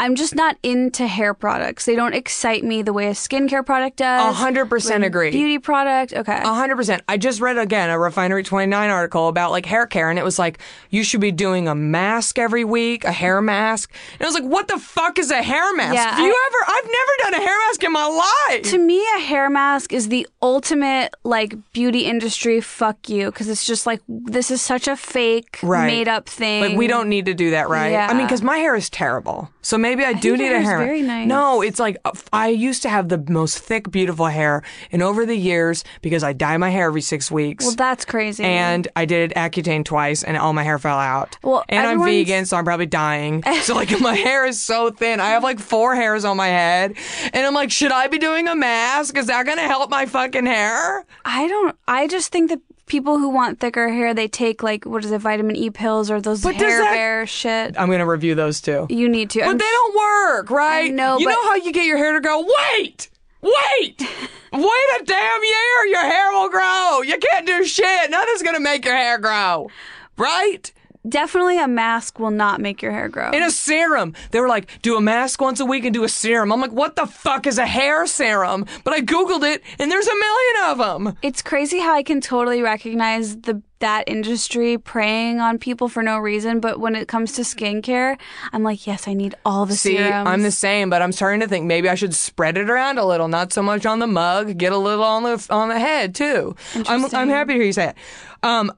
[0.00, 1.84] I'm just not into hair products.
[1.84, 4.28] They don't excite me the way a skincare product does.
[4.28, 5.30] A hundred percent Like, agree.
[5.30, 6.40] Beauty product, okay.
[6.42, 7.02] A hundred percent.
[7.06, 10.38] I just read again a Refinery 29 article about like hair care, and it was
[10.38, 10.58] like
[10.90, 13.92] you should be doing a mask every week, a hair mask.
[14.18, 15.94] And I was like, what the fuck is a hair mask?
[15.94, 16.72] Yeah, Do you I- ever?
[16.72, 18.06] I've never done a hair mask in my
[18.50, 18.62] life.
[18.70, 23.64] to me, a hair mask is the ultimate like beauty industry fuck you because it's
[23.66, 25.86] just like this is such a fake, Right.
[25.86, 26.62] made up thing.
[26.62, 27.92] Like we don't need to do that, right?
[27.92, 28.08] Yeah.
[28.10, 30.78] I mean, because my hair is terrible, so maybe I, do need a hair.
[30.78, 31.26] very nice.
[31.26, 35.26] No, it's like uh, I used to have the most thick, beautiful hair, and over
[35.26, 37.64] the years, because I dye my hair every six weeks.
[37.64, 38.44] Well, that's crazy.
[38.44, 41.36] and I did Accutane twice, and all my hair fell out.
[41.42, 43.42] Well, and I'm vegan, so I'm probably dying.
[43.62, 45.20] so like my hair is so thin.
[45.20, 46.94] I have like four hairs on my head,
[47.32, 49.16] and I'm like, should I be doing a mask?
[49.16, 51.04] Is that gonna help my fucking hair?
[51.24, 51.76] I don't.
[51.88, 55.20] I just think that people who want thicker hair, they take like what is it,
[55.20, 57.74] vitamin E pills or those But does hair that- bear shit.
[57.78, 58.86] I'm gonna review those too.
[58.90, 59.38] You need to.
[59.40, 60.86] But I'm they don't work, right?
[60.86, 62.40] I know, You but- know how you get your hair to grow?
[62.40, 63.08] Wait!
[63.40, 64.00] Wait!
[64.52, 67.00] Wait a damn year, your hair will grow.
[67.02, 68.10] You can't do shit.
[68.10, 69.70] Nothing's gonna make your hair grow.
[70.18, 70.70] Right?
[71.08, 73.30] Definitely a mask will not make your hair grow.
[73.30, 74.14] In a serum.
[74.30, 76.52] They were like, do a mask once a week and do a serum.
[76.52, 78.66] I'm like, what the fuck is a hair serum?
[78.84, 81.18] But I Googled it and there's a million of them.
[81.22, 86.18] it's crazy how I can totally recognize the that industry preying on people for no
[86.18, 88.18] reason, but when it comes to skincare,
[88.52, 90.28] I'm like, yes, I need all the See, serums.
[90.28, 93.06] I'm the same, but I'm starting to think maybe I should spread it around a
[93.06, 96.14] little, not so much on the mug, get a little on the on the head
[96.14, 96.54] too.
[96.86, 97.96] I'm I'm happy to hear you say it.
[98.42, 98.70] Um,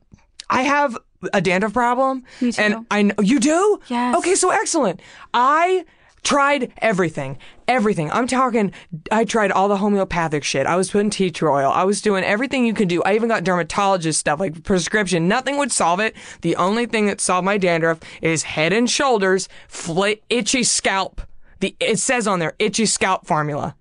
[0.48, 0.96] I have
[1.32, 2.62] a dandruff problem, Me too.
[2.62, 3.80] and I know you do.
[3.88, 4.16] Yes.
[4.18, 5.00] Okay, so excellent.
[5.34, 5.84] I
[6.24, 8.10] tried everything, everything.
[8.12, 8.72] I'm talking.
[9.10, 10.66] I tried all the homeopathic shit.
[10.66, 11.70] I was putting tea tree oil.
[11.72, 13.02] I was doing everything you can do.
[13.02, 15.26] I even got dermatologist stuff like prescription.
[15.28, 16.14] Nothing would solve it.
[16.42, 21.20] The only thing that solved my dandruff is Head and Shoulders fla- itchy scalp.
[21.60, 23.74] The it says on there itchy scalp formula.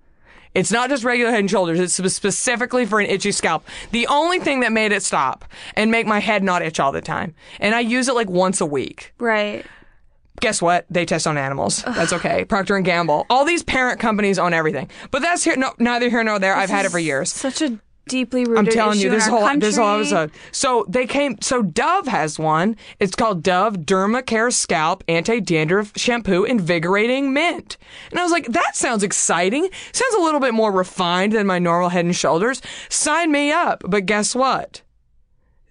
[0.54, 1.80] It's not just regular head and shoulders.
[1.80, 3.66] It's specifically for an itchy scalp.
[3.92, 7.02] The only thing that made it stop and make my head not itch all the
[7.02, 7.34] time.
[7.60, 9.14] And I use it like once a week.
[9.18, 9.66] right.
[10.40, 10.88] Guess what?
[10.90, 11.84] They test on animals.
[11.84, 12.46] That's okay.
[12.46, 13.28] Procter and Gamble.
[13.30, 14.90] All these parent companies own everything.
[15.12, 15.56] But that's here.
[15.56, 16.56] No, neither here nor there.
[16.56, 17.32] I've had it for years.
[17.32, 17.78] Such a
[18.12, 19.69] deeply rooted I'm telling you, this whole country.
[19.69, 20.32] this whole episode.
[20.52, 21.38] So they came.
[21.41, 22.76] So Dove has one.
[23.00, 27.78] It's called Dove Dermacare Scalp Anti Dandruff Shampoo Invigorating Mint.
[28.12, 29.69] And I was like, that sounds exciting.
[29.93, 32.62] Sounds a little bit more refined than my normal Head and Shoulders.
[32.89, 33.82] Sign me up.
[33.88, 34.82] But guess what?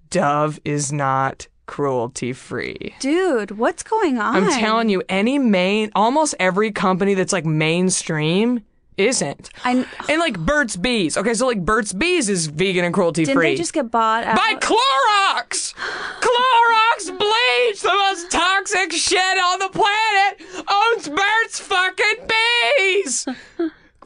[0.09, 2.95] Dove is not cruelty free.
[3.01, 4.35] Dude, what's going on?
[4.35, 8.63] I'm telling you, any main, almost every company that's like mainstream
[8.97, 9.51] isn't.
[9.65, 11.17] I- and like Burt's Bees.
[11.17, 13.51] Okay, so like Burt's Bees is vegan and cruelty Didn't free.
[13.53, 14.37] they just get bought out?
[14.37, 15.75] By Clorox!
[16.21, 23.27] Clorox bleach, the most toxic shit on the planet, owns Burt's fucking bees!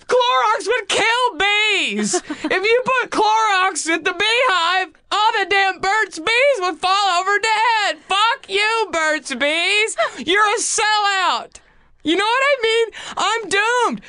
[0.06, 2.14] Clorox would kill bees!
[2.44, 7.38] If you put Clorox at the beehive, all the damn Burt's Bees would fall over
[7.38, 7.98] dead!
[8.06, 9.96] Fuck you, Burt's Bees!
[10.18, 11.56] You're a sellout!
[12.04, 12.88] You know what I mean?
[13.16, 14.00] I'm doomed.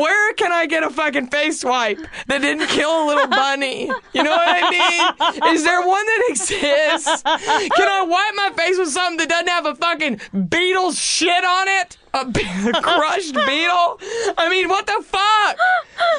[0.00, 3.90] Where can I get a fucking face wipe that didn't kill a little bunny?
[4.12, 5.54] You know what I mean?
[5.54, 7.22] Is there one that exists?
[7.22, 11.68] Can I wipe my face with something that doesn't have a fucking beetle's shit on
[11.68, 11.96] it?
[12.14, 14.00] A, be- a crushed beetle?
[14.38, 15.58] I mean, what the fuck?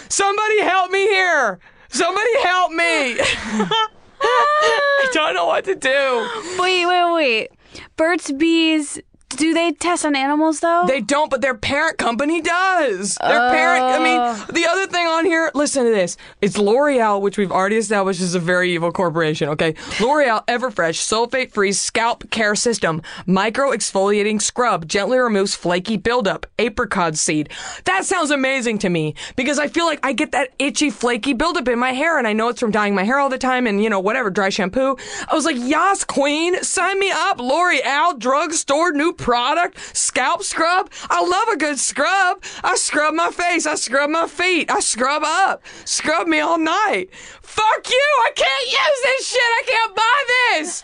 [0.09, 1.59] Somebody help me here.
[1.89, 3.17] Somebody help me.
[4.21, 6.29] I don't know what to do.
[6.59, 7.49] Wait, wait, wait.
[7.95, 8.99] Burt's Bees.
[9.35, 10.85] Do they test on animals though?
[10.87, 13.15] They don't, but their parent company does.
[13.15, 14.45] Their parent, I mean, oh.
[14.51, 16.17] the other thing on here, listen to this.
[16.41, 19.75] It's L'Oreal, which we've already established is a very evil corporation, okay?
[19.99, 27.17] L'Oreal Everfresh sulfate free scalp care system, micro exfoliating scrub, gently removes flaky buildup, apricot
[27.17, 27.49] seed.
[27.85, 31.67] That sounds amazing to me because I feel like I get that itchy, flaky buildup
[31.67, 33.83] in my hair and I know it's from dyeing my hair all the time and,
[33.83, 34.97] you know, whatever, dry shampoo.
[35.27, 37.39] I was like, yas, queen, sign me up.
[37.39, 40.91] L'Oreal drugstore new product, scalp scrub.
[41.09, 42.43] I love a good scrub.
[42.63, 43.65] I scrub my face.
[43.65, 44.69] I scrub my feet.
[44.69, 45.63] I scrub up.
[45.83, 47.09] Scrub me all night.
[47.41, 48.07] Fuck you.
[48.23, 49.41] I can't use this shit.
[49.41, 50.83] I can't buy this.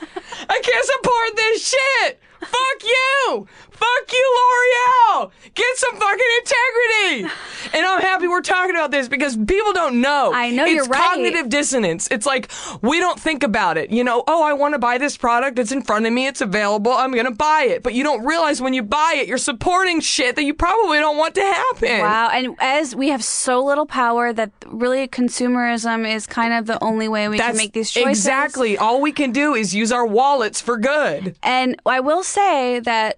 [0.49, 2.19] I can't support this shit.
[2.39, 3.47] Fuck you.
[3.81, 5.31] Fuck you, L'Oreal.
[5.55, 7.33] Get some fucking integrity.
[7.73, 10.31] And I'm happy we're talking about this because people don't know.
[10.33, 11.01] I know, it's you're right.
[11.01, 12.07] cognitive dissonance.
[12.11, 13.89] It's like we don't think about it.
[13.89, 15.57] You know, oh, I want to buy this product.
[15.57, 16.27] It's in front of me.
[16.27, 16.91] It's available.
[16.91, 17.81] I'm going to buy it.
[17.81, 21.17] But you don't realize when you buy it, you're supporting shit that you probably don't
[21.17, 21.99] want to happen.
[22.01, 26.81] Wow, and as we have so little power that really consumerism is kind of the
[26.83, 28.09] only way we That's can make these choices.
[28.19, 31.35] exactly all we can do is use our wallets for good.
[31.41, 33.17] And I will say that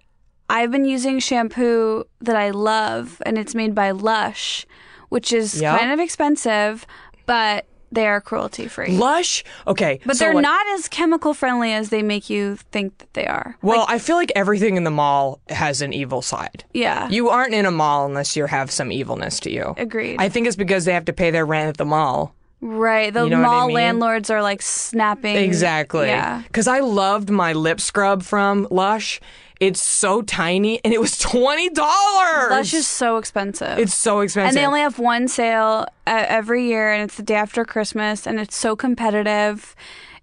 [0.53, 4.65] I've been using shampoo that I love, and it's made by Lush,
[5.09, 5.79] which is Yep.
[5.79, 6.85] kind of expensive,
[7.25, 8.95] but they are cruelty free.
[8.97, 9.43] Lush.
[9.67, 13.13] Okay, but so they're like- not as chemical friendly as they make you think that
[13.13, 13.55] they are.
[13.61, 16.63] Well, I feel like everything in the mall has an evil side.
[16.73, 17.07] Yeah.
[17.09, 19.73] You aren't in a mall unless you have some evilness to you.
[19.77, 20.17] Agreed.
[20.19, 22.33] I think it's because they have to pay their rent at the mall.
[22.61, 23.13] Right.
[23.13, 23.75] The You know what I mall mean?
[23.75, 25.35] landlords are like snapping.
[25.35, 26.07] Exactly.
[26.07, 26.41] Yeah.
[26.47, 29.19] Because I loved my lip scrub from Lush.
[29.59, 32.49] It's so tiny and it was twenty dollars.
[32.49, 33.77] Lush is so expensive.
[33.79, 34.49] It's so expensive.
[34.49, 38.27] And they only have one sale uh, every year, and it's the day after Christmas,
[38.27, 39.75] and it's so competitive.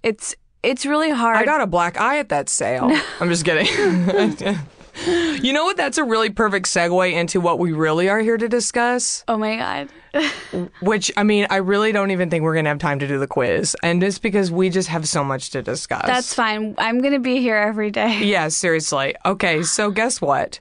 [0.02, 1.36] It's it's really hard.
[1.36, 2.90] I got a black eye at that sale.
[3.20, 3.66] I'm just kidding.
[5.40, 5.76] You know what?
[5.76, 9.24] That's a really perfect segue into what we really are here to discuss.
[9.26, 9.88] Oh my god.
[10.82, 13.18] Which, I mean, I really don't even think we're going to have time to do
[13.18, 13.74] the quiz.
[13.82, 16.04] And it's because we just have so much to discuss.
[16.04, 16.74] That's fine.
[16.78, 18.24] I'm going to be here every day.
[18.24, 19.14] Yeah, seriously.
[19.24, 20.60] Okay, so guess what?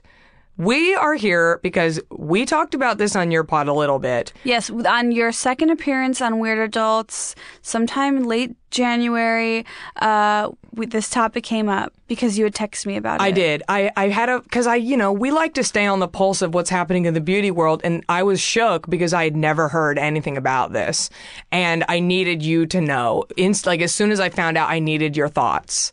[0.60, 4.34] We are here because we talked about this on your pod a little bit.
[4.44, 9.64] Yes, on your second appearance on Weird Adults, sometime late January,
[10.02, 13.24] uh, we, this topic came up because you had texted me about it.
[13.24, 13.62] I did.
[13.70, 16.42] I, I had a, because I, you know, we like to stay on the pulse
[16.42, 17.80] of what's happening in the beauty world.
[17.82, 21.08] And I was shook because I had never heard anything about this.
[21.50, 23.24] And I needed you to know.
[23.38, 25.90] Inst- like, as soon as I found out, I needed your thoughts.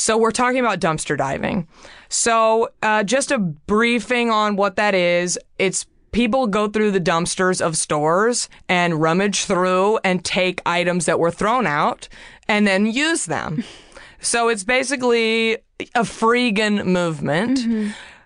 [0.00, 1.68] So we're talking about dumpster diving.
[2.08, 5.38] So uh, just a briefing on what that is.
[5.58, 11.18] It's people go through the dumpsters of stores and rummage through and take items that
[11.18, 12.08] were thrown out
[12.48, 13.62] and then use them.
[14.20, 15.58] so it's basically
[15.94, 17.60] a freegan movement.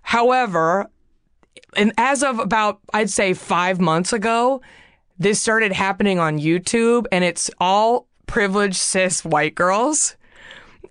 [0.03, 0.89] However,
[1.77, 4.63] and as of about I'd say 5 months ago,
[5.19, 10.15] this started happening on YouTube and it's all privileged cis white girls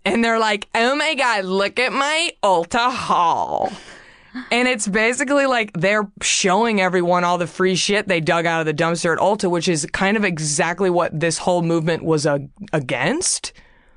[0.05, 3.71] and they're like, "Oh my god, look at my Ulta haul."
[4.51, 8.65] And it's basically like they're showing everyone all the free shit they dug out of
[8.65, 12.39] the dumpster at Ulta, which is kind of exactly what this whole movement was uh,
[12.71, 13.53] against.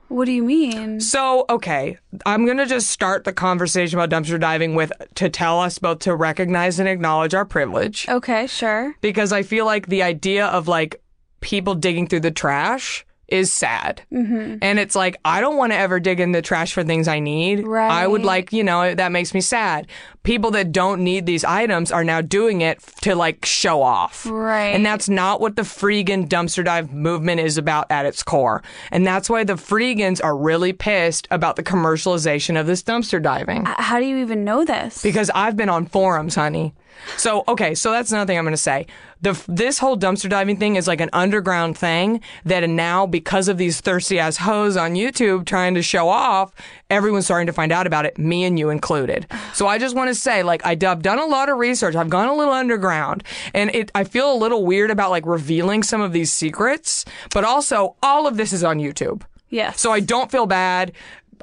[0.09, 1.01] What do you mean?
[1.01, 5.59] So, okay, I'm going to just start the conversation about dumpster diving with to tell
[5.59, 8.95] us both to recognize and acknowledge our privilege Okay, sure.
[9.01, 11.03] because I feel like the idea of like
[11.41, 14.03] people digging through the trash is sad.
[14.13, 14.59] Mm-hmm.
[14.63, 17.19] And it's like, I don't want to ever dig in the trash for things I
[17.19, 17.67] need.
[17.67, 17.91] Right.
[17.91, 19.89] I would like, you know, that makes me sad.
[20.23, 24.27] People that don't need these items are now doing it to like show off.
[24.27, 24.69] Right.
[24.69, 28.63] And that's not what the freegan dumpster dive movement is about at its core.
[28.91, 33.65] And that's why the freegans are really pissed about the commercialization of this dumpster diving.
[33.67, 35.03] How do you even know this?
[35.03, 36.75] Because I've been on forums, honey.
[37.17, 38.87] So okay, so that's another thing I'm going to say.
[39.23, 43.57] The this whole dumpster diving thing is like an underground thing that now because of
[43.57, 46.53] these thirsty ass hoes on YouTube trying to show off,
[46.91, 49.27] everyone's starting to find out about it, me and you included.
[49.55, 51.95] So I just want to say, like I, I've done a lot of research.
[51.97, 53.25] I've gone a little underground,
[53.55, 57.45] and it I feel a little weird about like revealing some of these secrets, but
[57.45, 59.23] also all of this is on YouTube.
[59.49, 59.81] yes.
[59.81, 60.93] So I don't feel bad.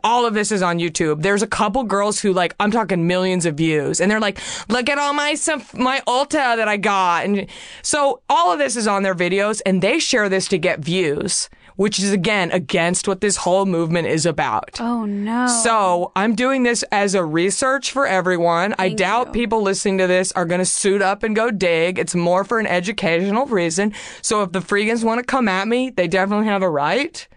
[0.04, 1.22] All of this is on YouTube.
[1.22, 4.40] There's a couple girls who like I'm talking millions of views, and they're like,
[4.70, 7.48] "Look at all my stuff, my Ulta that I got," and
[7.82, 11.50] so all of this is on their videos, and they share this to get views,
[11.76, 14.80] which is again against what this whole movement is about.
[14.80, 15.48] Oh no.
[15.48, 18.76] So I'm doing this as a research for everyone.
[18.78, 22.00] I doubt people listening to this are going to suit up and go dig.
[22.00, 23.94] It's more for an educational reason.
[24.22, 27.28] So if the freegans want to come at me, they definitely have a right.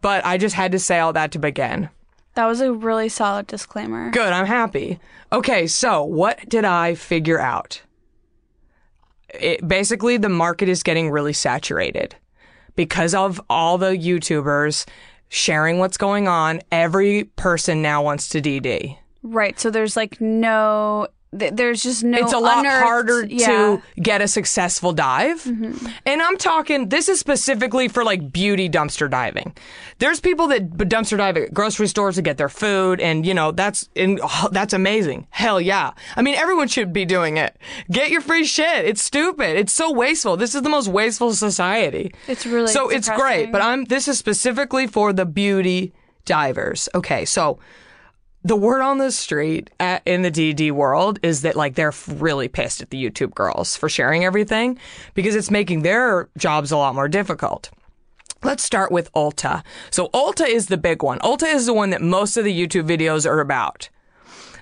[0.00, 1.90] But I just had to say all that to begin.
[2.34, 4.10] that was a really solid disclaimer.
[4.10, 4.98] Good, I'm happy.
[5.32, 7.82] Okay, so what did I figure out?
[9.28, 12.16] It, basically, the market is getting really saturated
[12.76, 14.86] because of all the YouTubers
[15.28, 16.60] sharing what's going on.
[16.72, 18.96] Every person now wants to DD.
[19.22, 19.60] Right.
[19.60, 21.06] So there's like no.
[21.38, 22.18] Th- There's just no.
[22.18, 23.46] it's a lot unearthed- harder yeah.
[23.46, 25.42] to get a successful dive.
[25.42, 25.86] Mm-hmm.
[26.06, 29.54] And I'm talking, this is specifically for like beauty dumpster diving.
[29.98, 33.52] There's people that dumpster dive at grocery stores to get their food, and you know
[33.52, 35.26] that's in, oh, that's amazing.
[35.30, 35.92] Hell yeah!
[36.16, 37.56] I mean, everyone should be doing it.
[37.90, 38.84] Get your free shit.
[38.84, 39.56] It's stupid.
[39.56, 40.36] It's so wasteful.
[40.36, 42.12] This is the most wasteful society.
[42.26, 43.52] It's really so it's great.
[43.52, 45.92] But I'm this is specifically for the beauty
[46.24, 46.88] divers.
[46.94, 47.58] Okay, so
[48.42, 52.48] the word on the street at, in the DD world is that like they're really
[52.48, 54.78] pissed at the YouTube girls for sharing everything
[55.14, 57.70] because it's making their jobs a lot more difficult.
[58.42, 59.62] Let's start with Ulta.
[59.90, 61.18] So Ulta is the big one.
[61.18, 63.90] Ulta is the one that most of the YouTube videos are about.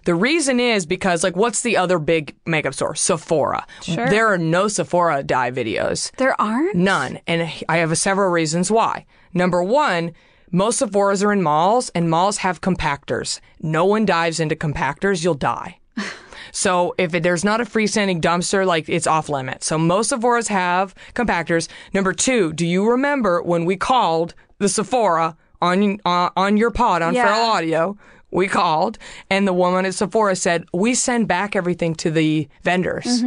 [0.04, 2.96] The reason is because like what's the other big makeup store?
[2.96, 3.64] Sephora.
[3.82, 4.08] Sure.
[4.08, 6.10] There are no Sephora dye videos.
[6.16, 6.74] There aren't.
[6.74, 7.20] None.
[7.28, 9.06] And I have several reasons why.
[9.32, 10.12] Number one,
[10.50, 13.40] most Sephora's are in malls, and malls have compactors.
[13.60, 15.78] No one dives into compactors, you'll die.
[16.50, 19.66] So if it, there's not a freestanding dumpster, like it's off limits.
[19.66, 21.68] So most Sephora's have compactors.
[21.92, 27.02] Number two, do you remember when we called the Sephora on uh, on your pod
[27.02, 27.26] on Yeah.
[27.26, 27.98] Feral Audio?
[28.30, 28.96] We called,
[29.28, 33.22] and the woman at Sephora said we send back everything to the vendors.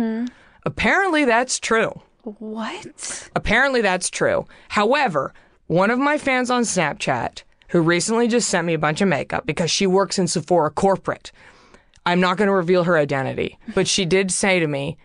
[0.66, 2.02] Apparently, that's true.
[2.24, 3.30] What?
[3.36, 4.48] Apparently, that's true.
[4.70, 5.34] However,
[5.72, 9.46] one of my fans on Snapchat who recently just sent me a bunch of makeup
[9.46, 11.32] because she works in Sephora corporate.
[12.06, 14.98] I'm not going to reveal her identity, but she did say to me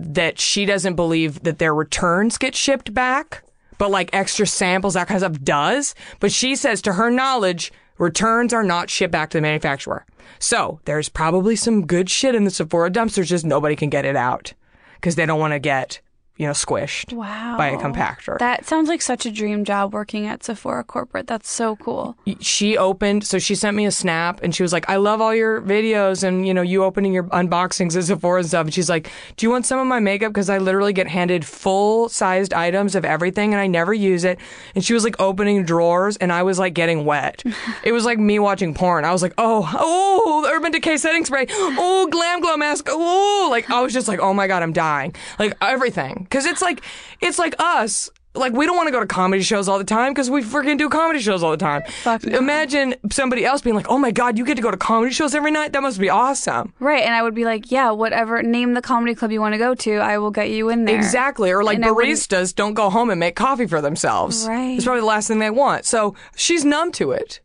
[0.00, 3.44] that she doesn't believe that their returns get shipped back,
[3.78, 5.94] but like extra samples, that kind of stuff does.
[6.18, 10.06] But she says, to her knowledge, Returns are not shipped back to the manufacturer.
[10.38, 14.16] So there's probably some good shit in the Sephora dumpsters, just nobody can get it
[14.16, 14.54] out
[14.94, 16.00] because they don't want to get,
[16.40, 17.56] you know, squished Wow.
[17.58, 18.38] by a compactor.
[18.38, 21.26] That sounds like such a dream job working at Sephora corporate.
[21.26, 22.16] That's so cool.
[22.40, 25.34] she opened so she sent me a snap and she was like i love all
[25.34, 28.64] your videos and you know you opening your unboxings at sephora and stuff.
[28.66, 30.30] And she's like do you want some of my makeup?
[30.32, 34.38] Because i literally get handed full sized items of everything and i never use it.
[34.74, 37.42] And she was like opening drawers and i was like getting wet.
[37.84, 39.04] It was like me watching porn.
[39.04, 41.46] I was like oh oh urban decay setting spray.
[41.50, 42.86] Oh GlamGlow mask.
[42.88, 45.14] Oh like i was just like oh my god i'm dying.
[45.38, 46.80] Like everything because it's like
[47.20, 50.12] it's like us like we don't want to go to comedy shows all the time
[50.12, 51.82] because we freaking do comedy shows all the time.
[52.04, 52.38] Fuck no.
[52.38, 55.34] Imagine somebody else being like, "Oh my god, you get to go to comedy shows
[55.34, 55.72] every night?
[55.72, 57.02] That must be awesome." Right.
[57.02, 58.40] And I would be like, yeah, whatever.
[58.40, 59.94] Name the comedy club you want to go to.
[59.96, 60.94] I will get you in there.
[60.94, 61.50] Exactly.
[61.50, 64.46] Or like And I wouldn't- baristas don't go home and make coffee for themselves.
[64.46, 64.76] Right.
[64.76, 65.84] It's probably the last thing they want.
[65.84, 67.40] So she's numb to it.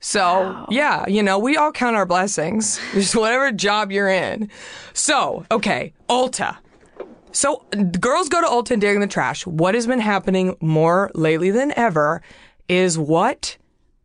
[0.00, 2.80] So yeah, you know, we all count our blessings.
[2.92, 4.48] Just whatever job you're in.
[4.94, 6.56] So, okay, Ulta.
[7.38, 7.64] So
[8.00, 9.46] girls go to Ulta and dig in the trash.
[9.46, 12.20] What has been happening more lately than ever
[12.68, 13.56] is what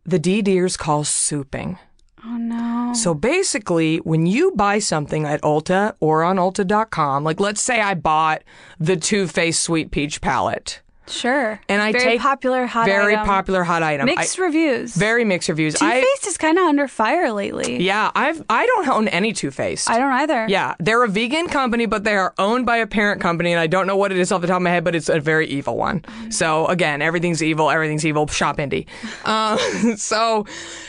[0.04, 1.76] the DDers call souping.
[2.24, 2.92] Oh, no.
[2.94, 7.94] So basically, when you buy something at Ulta or on Ulta.com, like let's say I
[7.94, 8.44] bought
[8.78, 11.60] the Too Faced Sweet Peach palette, Sure.
[11.68, 13.26] and I very take popular hot very item.
[13.26, 14.94] popular hot item, I- Mixed reviews.
[14.94, 15.74] very mixed reviews.
[15.74, 17.82] Too I Faced is kind of under fire lately.
[17.82, 19.90] yeah, I've I don't own any Too Faced.
[19.90, 20.46] I don't either.
[20.48, 23.66] Yeah, they're a vegan company, but they are owned by a parent company, and I
[23.66, 25.46] don't know what it is off the top of my head, but it's a very
[25.46, 26.04] evil one.
[26.30, 28.26] So again, everything's evil, everything's evil.
[28.26, 28.86] Shop indie.
[29.24, 29.56] Uh,
[29.96, 30.44] so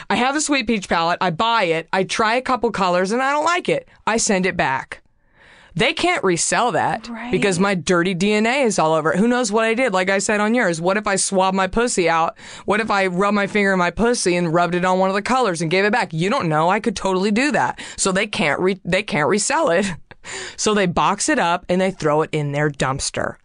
[0.10, 1.18] I have the sweet peach palette.
[1.22, 1.88] I buy it.
[1.94, 3.88] I try a couple colors, and I don't like it.
[4.06, 5.02] I send it back.
[5.76, 7.32] They can't resell that Right.
[7.32, 9.20] because my dirty DNA is all over it.
[9.20, 9.92] Who knows what I did?
[9.94, 12.38] Like I said on yours, what if I swabbed my pussy out?
[12.64, 15.16] What if I rubbed my finger in my pussy and rubbed it on one of
[15.16, 16.14] the colors and gave it back?
[16.14, 16.70] You don't know.
[16.70, 17.80] I could totally do that.
[17.98, 19.86] So they can't re- they can't resell it.
[20.58, 23.36] So they box it up and they throw it in their dumpster.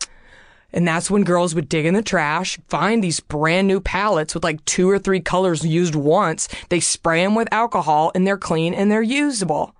[0.72, 4.44] And that's when girls would dig in the trash, find these brand new palettes with
[4.44, 6.48] like two or three colors used once.
[6.70, 9.74] They spray them with alcohol and they're clean and they're usable.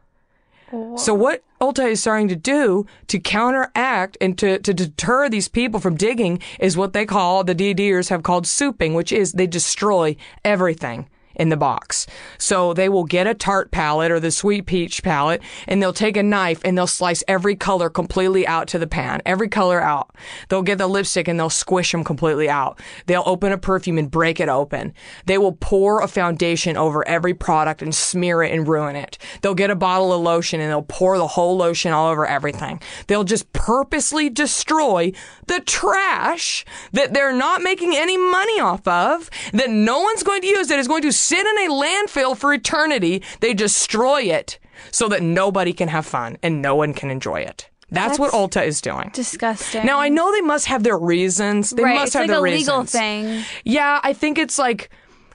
[0.96, 5.80] So what Ulta is starting to do to counteract and to, to deter these people
[5.80, 10.16] from digging is what they call, the DDers have called souping, which is they destroy
[10.44, 11.08] everything
[11.40, 12.06] in the box.
[12.36, 16.18] So they will get a Tarte palette or the sweet peach palette and they'll take
[16.18, 20.14] a knife and they'll slice every color completely out to the pan, every color out.
[20.48, 22.78] They'll get the lipstick and they'll squish them completely out.
[23.06, 24.92] They'll open a perfume and break it open.
[25.24, 29.16] They will pour a foundation over every product and smear it and ruin it.
[29.40, 32.82] They'll get a bottle of lotion and they'll pour the whole lotion all over everything.
[33.06, 35.12] They'll just purposely destroy
[35.46, 40.46] the trash that they're not making any money off of, that no one's going to
[40.46, 43.22] use, that is going to sit in a landfill for eternity.
[43.38, 44.58] They destroy it
[44.90, 47.68] so that nobody can have fun and no one can enjoy it.
[47.92, 49.10] That's, what That's Ulta is doing.
[49.12, 49.84] Disgusting.
[49.84, 51.70] Now I know they must have their reasons.
[51.70, 51.94] They right.
[51.94, 53.44] must it's have like their a legal thing.
[53.64, 54.90] Yeah, I think it's like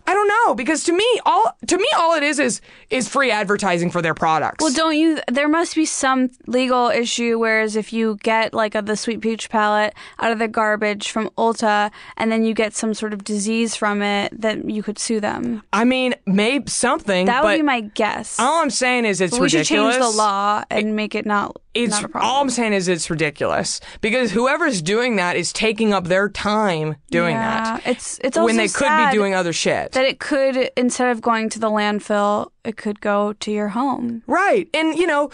[0.07, 3.31] I don't know because to me all to me all it is is is free
[3.31, 4.63] advertising for their products.
[4.63, 5.19] Well, don't you?
[5.31, 7.39] There must be some legal issue.
[7.39, 11.29] Whereas if you get like a, the sweet peach palette out of the garbage from
[11.37, 15.19] Ulta, and then you get some sort of disease from it, that you could sue
[15.19, 15.63] them.
[15.73, 17.25] I mean, maybe something.
[17.25, 18.39] That would be my guess.
[18.39, 21.57] all I'm saying is it's But we should change the law and make it not.
[21.75, 22.31] It's not a problem.
[22.31, 26.95] all I'm saying is it's ridiculous because whoever's doing that is taking up their time
[27.11, 27.81] doing Yeah, that.
[27.87, 29.91] It's it's also when they could be doing other shit.
[29.91, 34.23] that it could instead of going to the landfill, it could go to your home.
[34.25, 34.67] Right.
[34.73, 35.29] And, you know,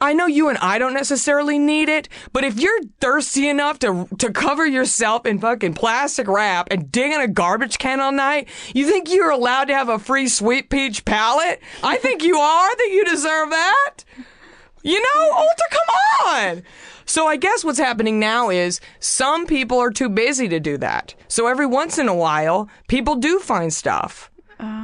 [0.00, 4.08] I know you and I don't necessarily need it, but if you're thirsty enough to
[4.18, 8.48] to cover yourself in fucking plastic wrap and dig in a garbage can all night,
[8.74, 11.60] you think you're allowed to have a free sweet peach palette?
[11.82, 12.66] I think you are.
[12.70, 13.94] I think you deserve that.
[14.82, 16.62] You know, Ulta, come on.
[17.04, 21.14] So I guess what's happening now is some people are too busy to do that.
[21.28, 24.30] So every once in a while, people do find stuff.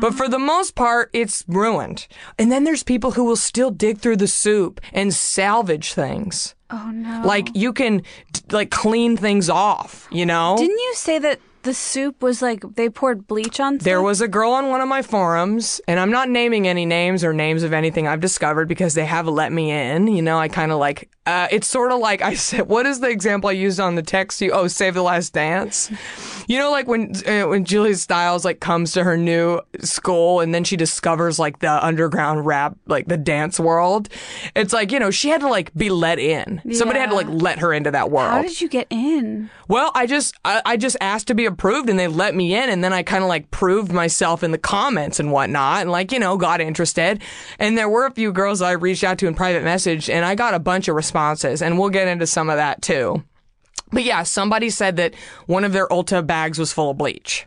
[0.01, 2.09] But for the most part, it's ruined.
[2.37, 6.57] And then there's people who will still dig through the soup and salvage things.
[6.71, 7.23] Oh no!
[7.25, 8.03] Like you can
[8.51, 10.57] like clean things off, you know?
[10.59, 13.79] Didn't you say that the soup was like they poured bleach on?
[13.79, 17.25] There was a girl on one of my forums, and I'm not naming any names
[17.25, 20.07] or names of anything I've discovered because they have let me in.
[20.07, 23.01] You know, I kind of like, uh, it's sort of like I said, what is
[23.01, 24.41] the example I used on the text?
[24.41, 25.91] You, oh, Save the Last Dance.
[26.49, 30.55] You know, like when uh, when Julia Stiles like comes to her new school and
[30.55, 34.09] then she discovers like the underground rap, like the dance world.
[34.57, 36.63] It's like you know she had to like be let in.
[36.73, 38.31] Somebody had to like let her into that world.
[38.31, 39.51] How did you get in?
[39.69, 42.71] Well, I just I, I just asked to be approved and they let me in
[42.71, 46.11] and then I kind of like proved myself in the comments and whatnot and like
[46.11, 47.21] you know got interested
[47.59, 50.35] and there were a few girls I reached out to in private message and I
[50.35, 51.18] got a bunch of responses
[51.63, 53.23] and we'll get into some of that too.
[53.91, 55.15] But yeah, somebody said that
[55.47, 57.47] one of their Ulta bags was full of bleach,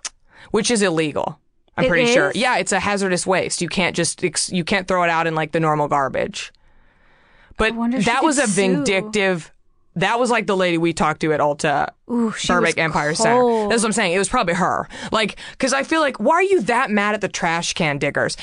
[0.51, 1.39] which is illegal.
[1.77, 2.31] I'm It pretty sure.
[2.35, 3.61] Yeah, it's a hazardous waste.
[3.61, 6.51] You can't just you can't throw it out in like the normal garbage.
[7.57, 8.61] But wonder if she that was a sue.
[8.61, 9.51] vindictive.
[9.95, 13.67] That was like the lady we talked to at Ulta Ooh, Burbank Empire Center.
[13.67, 14.13] That's what I'm saying.
[14.13, 14.87] It was probably her.
[15.11, 18.37] Like, because I feel like, why are you that mad at the trash can diggers?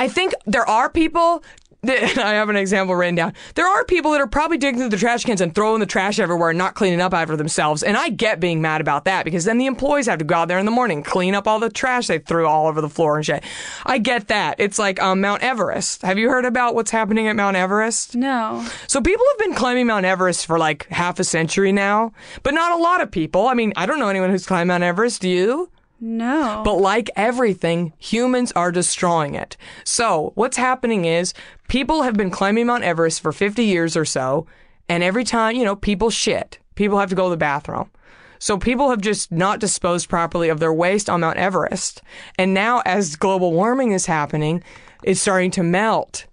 [0.00, 1.44] I think there are people.
[1.86, 3.34] I have an example written down.
[3.54, 6.18] There are people that are probably digging through the trash cans and throwing the trash
[6.18, 7.84] everywhere and not cleaning up after themselves.
[7.84, 10.48] And I get being mad about that because then the employees have to go out
[10.48, 13.16] there in the morning, clean up all the trash they threw all over the floor
[13.16, 13.44] and shit.
[13.86, 14.56] I get that.
[14.58, 16.02] It's like um, Mount Everest.
[16.02, 18.16] Have you heard about what's happening at Mount Everest?
[18.16, 18.66] No.
[18.88, 22.12] So people have been climbing Mount Everest for like half a century now,
[22.42, 23.46] but not a lot of people.
[23.46, 25.22] I mean, I don't know anyone who's climbed Mount Everest.
[25.22, 25.70] Do you?
[26.00, 26.62] No.
[26.64, 29.56] But like everything, humans are destroying it.
[29.84, 31.34] So what's happening is
[31.68, 34.46] people have been climbing Mount Everest for 50 years or so,
[34.88, 36.58] and every time, you know, people shit.
[36.74, 37.90] People have to go to the bathroom.
[38.38, 42.02] So people have just not disposed properly of their waste on Mount Everest.
[42.38, 44.62] And now as global warming is happening,
[45.02, 46.26] it's starting to melt.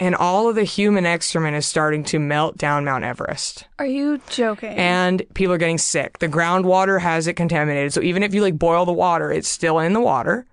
[0.00, 4.20] And all of the human excrement is starting to melt down Mount Everest Are you
[4.28, 4.70] joking?
[4.76, 6.18] and people are getting sick.
[6.18, 7.92] The groundwater has it contaminated.
[7.92, 10.46] So even if you like boil the water, it's still in the water.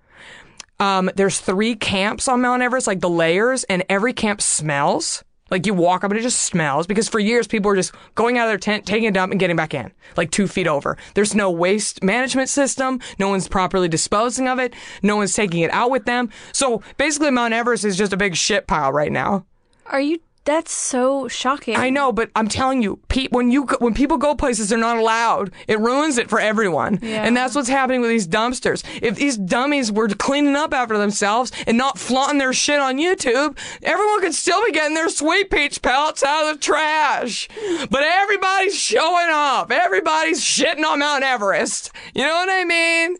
[0.80, 5.24] Um, there's three camps on Mount Everest, like the layers, and every camp smells.
[5.50, 8.38] Like you walk up and it just smells because for years people were just going
[8.38, 10.96] out of their tent, taking a dump and getting back in, like two feet over.
[11.14, 13.00] There's no waste management system.
[13.18, 14.74] No one's properly disposing of it.
[15.02, 16.30] No one's taking it out with them.
[16.52, 19.46] So basically Mount Everest is just a big shit pile right now.
[19.86, 20.18] Are you?
[20.46, 21.74] That's so shocking.
[21.74, 24.78] I know, but I'm telling you, pe- when you go- when people go places they're
[24.78, 27.00] not allowed, it ruins it for everyone.
[27.02, 27.24] Yeah.
[27.24, 28.84] And that's what's happening with these dumpsters.
[29.02, 33.58] If these dummies were cleaning up after themselves and not flaunting their shit on YouTube,
[33.82, 37.48] everyone could still be getting their sweet peach pellets out of the trash.
[37.90, 39.72] But everybody's showing off.
[39.72, 41.90] Everybody's shitting on Mount Everest.
[42.14, 43.16] You know what I mean?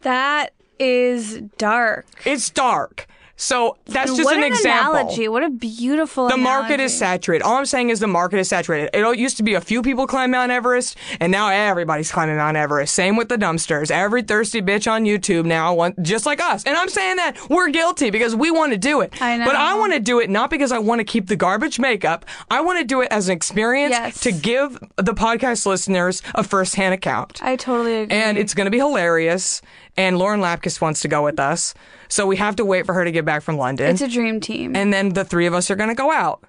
[0.00, 2.06] That is dark.
[2.24, 3.06] It's dark.
[3.40, 4.96] So that's just what an, an example.
[4.96, 5.26] analogy.
[5.26, 7.42] What a beautiful The market is saturated.
[7.42, 8.90] All I'm saying is the market is saturated.
[8.92, 12.58] It used to be a few people climb Mount Everest, and now everybody's climbing Mount
[12.58, 12.94] Everest.
[12.94, 13.90] Same with the dumpsters.
[13.90, 16.64] Every thirsty bitch on YouTube now, want, just like us.
[16.64, 19.20] And I'm saying that we're guilty because we want to do it.
[19.22, 19.46] I know.
[19.46, 22.26] But I want to do it not because I want to keep the garbage makeup.
[22.50, 24.20] I want to do it as an experience Yes.
[24.20, 27.42] to give the podcast listeners a first-hand account.
[27.42, 28.14] I totally agree.
[28.14, 29.62] And it's going to be hilarious.
[29.96, 31.74] And Lauren Lapkus wants to go with us.
[32.08, 34.40] So we have to wait for her to get back from London it's a dream
[34.40, 34.74] team.
[34.74, 36.44] and then the three of us are going to go out.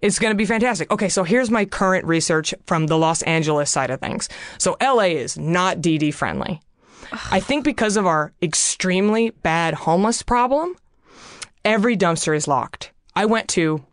[0.00, 0.90] It's going to be fantastic.
[0.90, 4.28] Okay, so here's my current research from the Los Angeles side of things.
[4.58, 6.60] So LA is not DD friendly.
[7.30, 10.76] I think because of our extremely bad homeless problem,
[11.64, 12.90] every dumpster is locked.
[13.16, 13.84] I went to,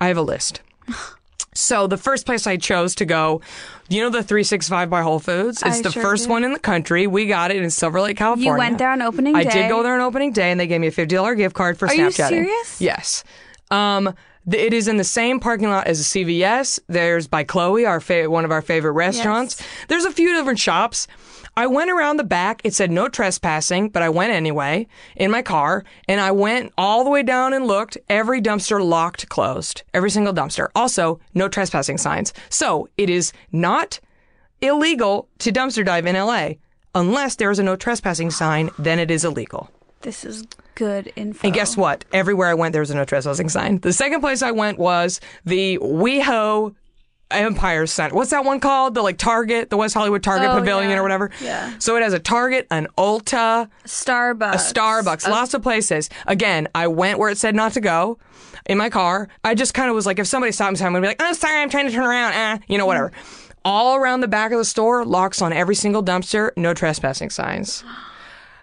[0.00, 0.60] I have a list.
[1.56, 3.40] So the first place I chose to go,
[3.88, 5.62] you know the 365 by Whole Foods?
[5.62, 6.30] It's I the sure first do.
[6.30, 7.06] one in the country.
[7.06, 8.50] We got it in Silver Lake, California.
[8.52, 9.40] You went there on opening day.
[9.40, 11.78] I did go there on opening day and they gave me a $50 gift card
[11.78, 12.30] for Snapchat.
[12.30, 12.80] Are you serious?
[12.80, 13.24] Yes.
[13.70, 14.14] Um,
[14.50, 16.78] it is in the same parking lot as a CVS.
[16.86, 19.60] There's by Chloe, our fa- one of our favorite restaurants.
[19.88, 21.06] There's a few different shops.
[21.58, 22.60] I went around the back.
[22.64, 24.86] It said no trespassing, but I went anyway
[25.16, 27.96] in my car and I went all the way down and looked.
[28.10, 29.82] Every dumpster locked closed.
[29.94, 30.68] Every single dumpster.
[30.74, 32.34] Also, no trespassing signs.
[32.50, 34.00] So it is not
[34.60, 36.50] illegal to dumpster dive in LA.
[36.94, 39.70] Unless there is a no trespassing sign, then it is illegal.
[40.02, 40.44] this is
[40.76, 41.48] good info.
[41.48, 42.04] And guess what?
[42.12, 43.80] Everywhere I went, there was a no trespassing sign.
[43.80, 46.74] The second place I went was the WeHo
[47.32, 48.14] Empire Center.
[48.14, 48.94] What's that one called?
[48.94, 50.98] The like Target, the West Hollywood Target Oh, Pavilion yeah.
[50.98, 51.30] or whatever.
[51.42, 51.74] Yeah.
[51.80, 54.54] So it has a Target, an Ulta, Starbucks.
[54.54, 56.08] a Starbucks, lots of places.
[56.28, 58.18] Again, I went where it said not to go
[58.66, 59.28] in my car.
[59.42, 61.32] I just kind of was like, if somebody stopped me, I'm to be like, oh,
[61.32, 62.32] sorry, I'm trying to turn around.
[62.34, 63.10] Eh, you know, whatever.
[63.64, 67.82] All around the back of the store, locks on every single dumpster, no trespassing signs.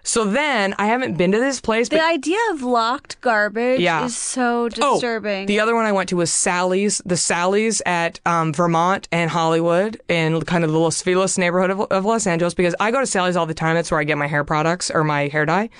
[0.06, 4.04] So then I haven't been to this place, but The idea of locked garbage Yeah.
[4.04, 5.44] is so disturbing.
[5.44, 9.30] Oh, the other one I went to was Sally's, the Sally's at um, Vermont and
[9.30, 13.00] Hollywood in kind of the Los Feliz neighborhood of, of Los Angeles because I go
[13.00, 13.74] to Sally's all the time.
[13.76, 15.70] That's where I get my hair products or my hair dye.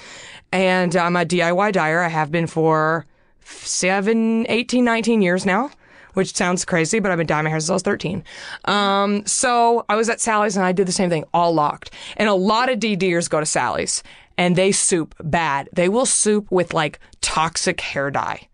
[0.52, 2.00] And I'm a DIY dyer.
[2.00, 3.04] I have been for
[3.44, 5.70] seven, 18, 19 years now.
[6.14, 8.24] Which sounds crazy, but I've been dyeing my hair since I was 13.
[8.64, 11.90] Um, so I was at Sally's and I did the same thing, all locked.
[12.16, 14.02] And a lot of DDers go to Sally's
[14.38, 15.68] and they soup bad.
[15.72, 18.48] They will soup with like toxic hair dye.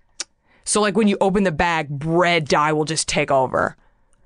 [0.65, 3.77] So like when you open the bag, red dye will just take over.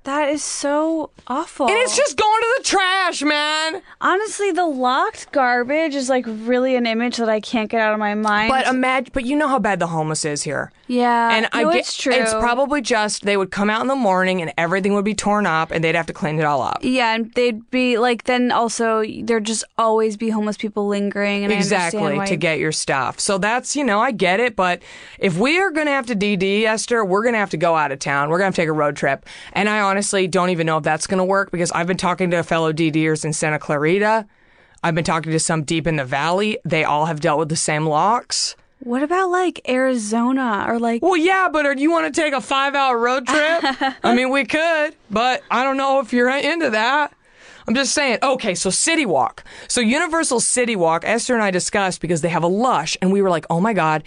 [0.05, 1.67] That is so awful.
[1.67, 3.81] And it's just going to the trash, man.
[4.01, 7.99] honestly the locked garbage is like really an image that I can't get out of
[7.99, 8.49] my mind.
[8.49, 10.71] But imagine, but you know how bad the homeless is here.
[10.87, 12.13] yeah, And I no, get, it's true.
[12.13, 15.45] It's probably just they would come out in the morning and everything would be torn
[15.47, 16.79] up and they'd have to clean it all up.
[16.83, 21.43] yeah, and they'd be like then also there'd just always be homeless people lingering.
[21.43, 23.19] And exactly to get your stuff.
[23.19, 24.83] So that's you know I get it, but
[25.17, 27.75] if we are going to have to DD Esther, we're going to have to go
[27.75, 28.29] out of town.
[28.29, 29.94] We're going to have to take a road trip, and I honestly
[30.27, 33.25] don't even know if that's going to work because I've been talking to fellow DDers
[33.25, 34.25] in Santa Clarita.
[34.83, 36.59] I've been talking to some deep in the valley.
[36.63, 38.55] They all have dealt with the same locks.
[38.79, 42.41] What about like Arizona or like Well, yeah, but do you want to take a
[42.41, 43.63] five-hour road trip?
[44.03, 47.13] I mean, we could, but I don't know if you're into that.
[47.67, 48.19] I'm just saying.
[48.21, 49.43] Okay, so City Walk.
[49.67, 53.23] So Universal City Walk, Esther and I discussed because they have a Lush, and we
[53.23, 54.03] were like, oh my god,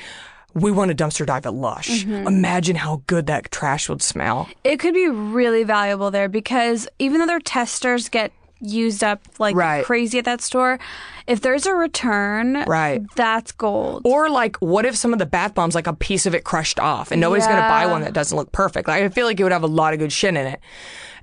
[0.54, 2.04] we want to dumpster dive at Lush.
[2.04, 2.26] Mm-hmm.
[2.26, 4.48] Imagine how good that trash would smell.
[4.64, 9.54] it could be really valuable there because even though their testers get used up like
[9.54, 9.84] Right.
[9.84, 10.80] crazy at that store,
[11.28, 13.02] if there's a return, Right.
[13.14, 14.02] that's gold.
[14.04, 16.80] Or like, what if some of the bath bombs, like a piece of it crushed
[16.80, 18.88] off, and nobody's gonna buy one that doesn't look perfect?
[18.88, 20.60] Like, I feel like it would have a lot of good shit in it.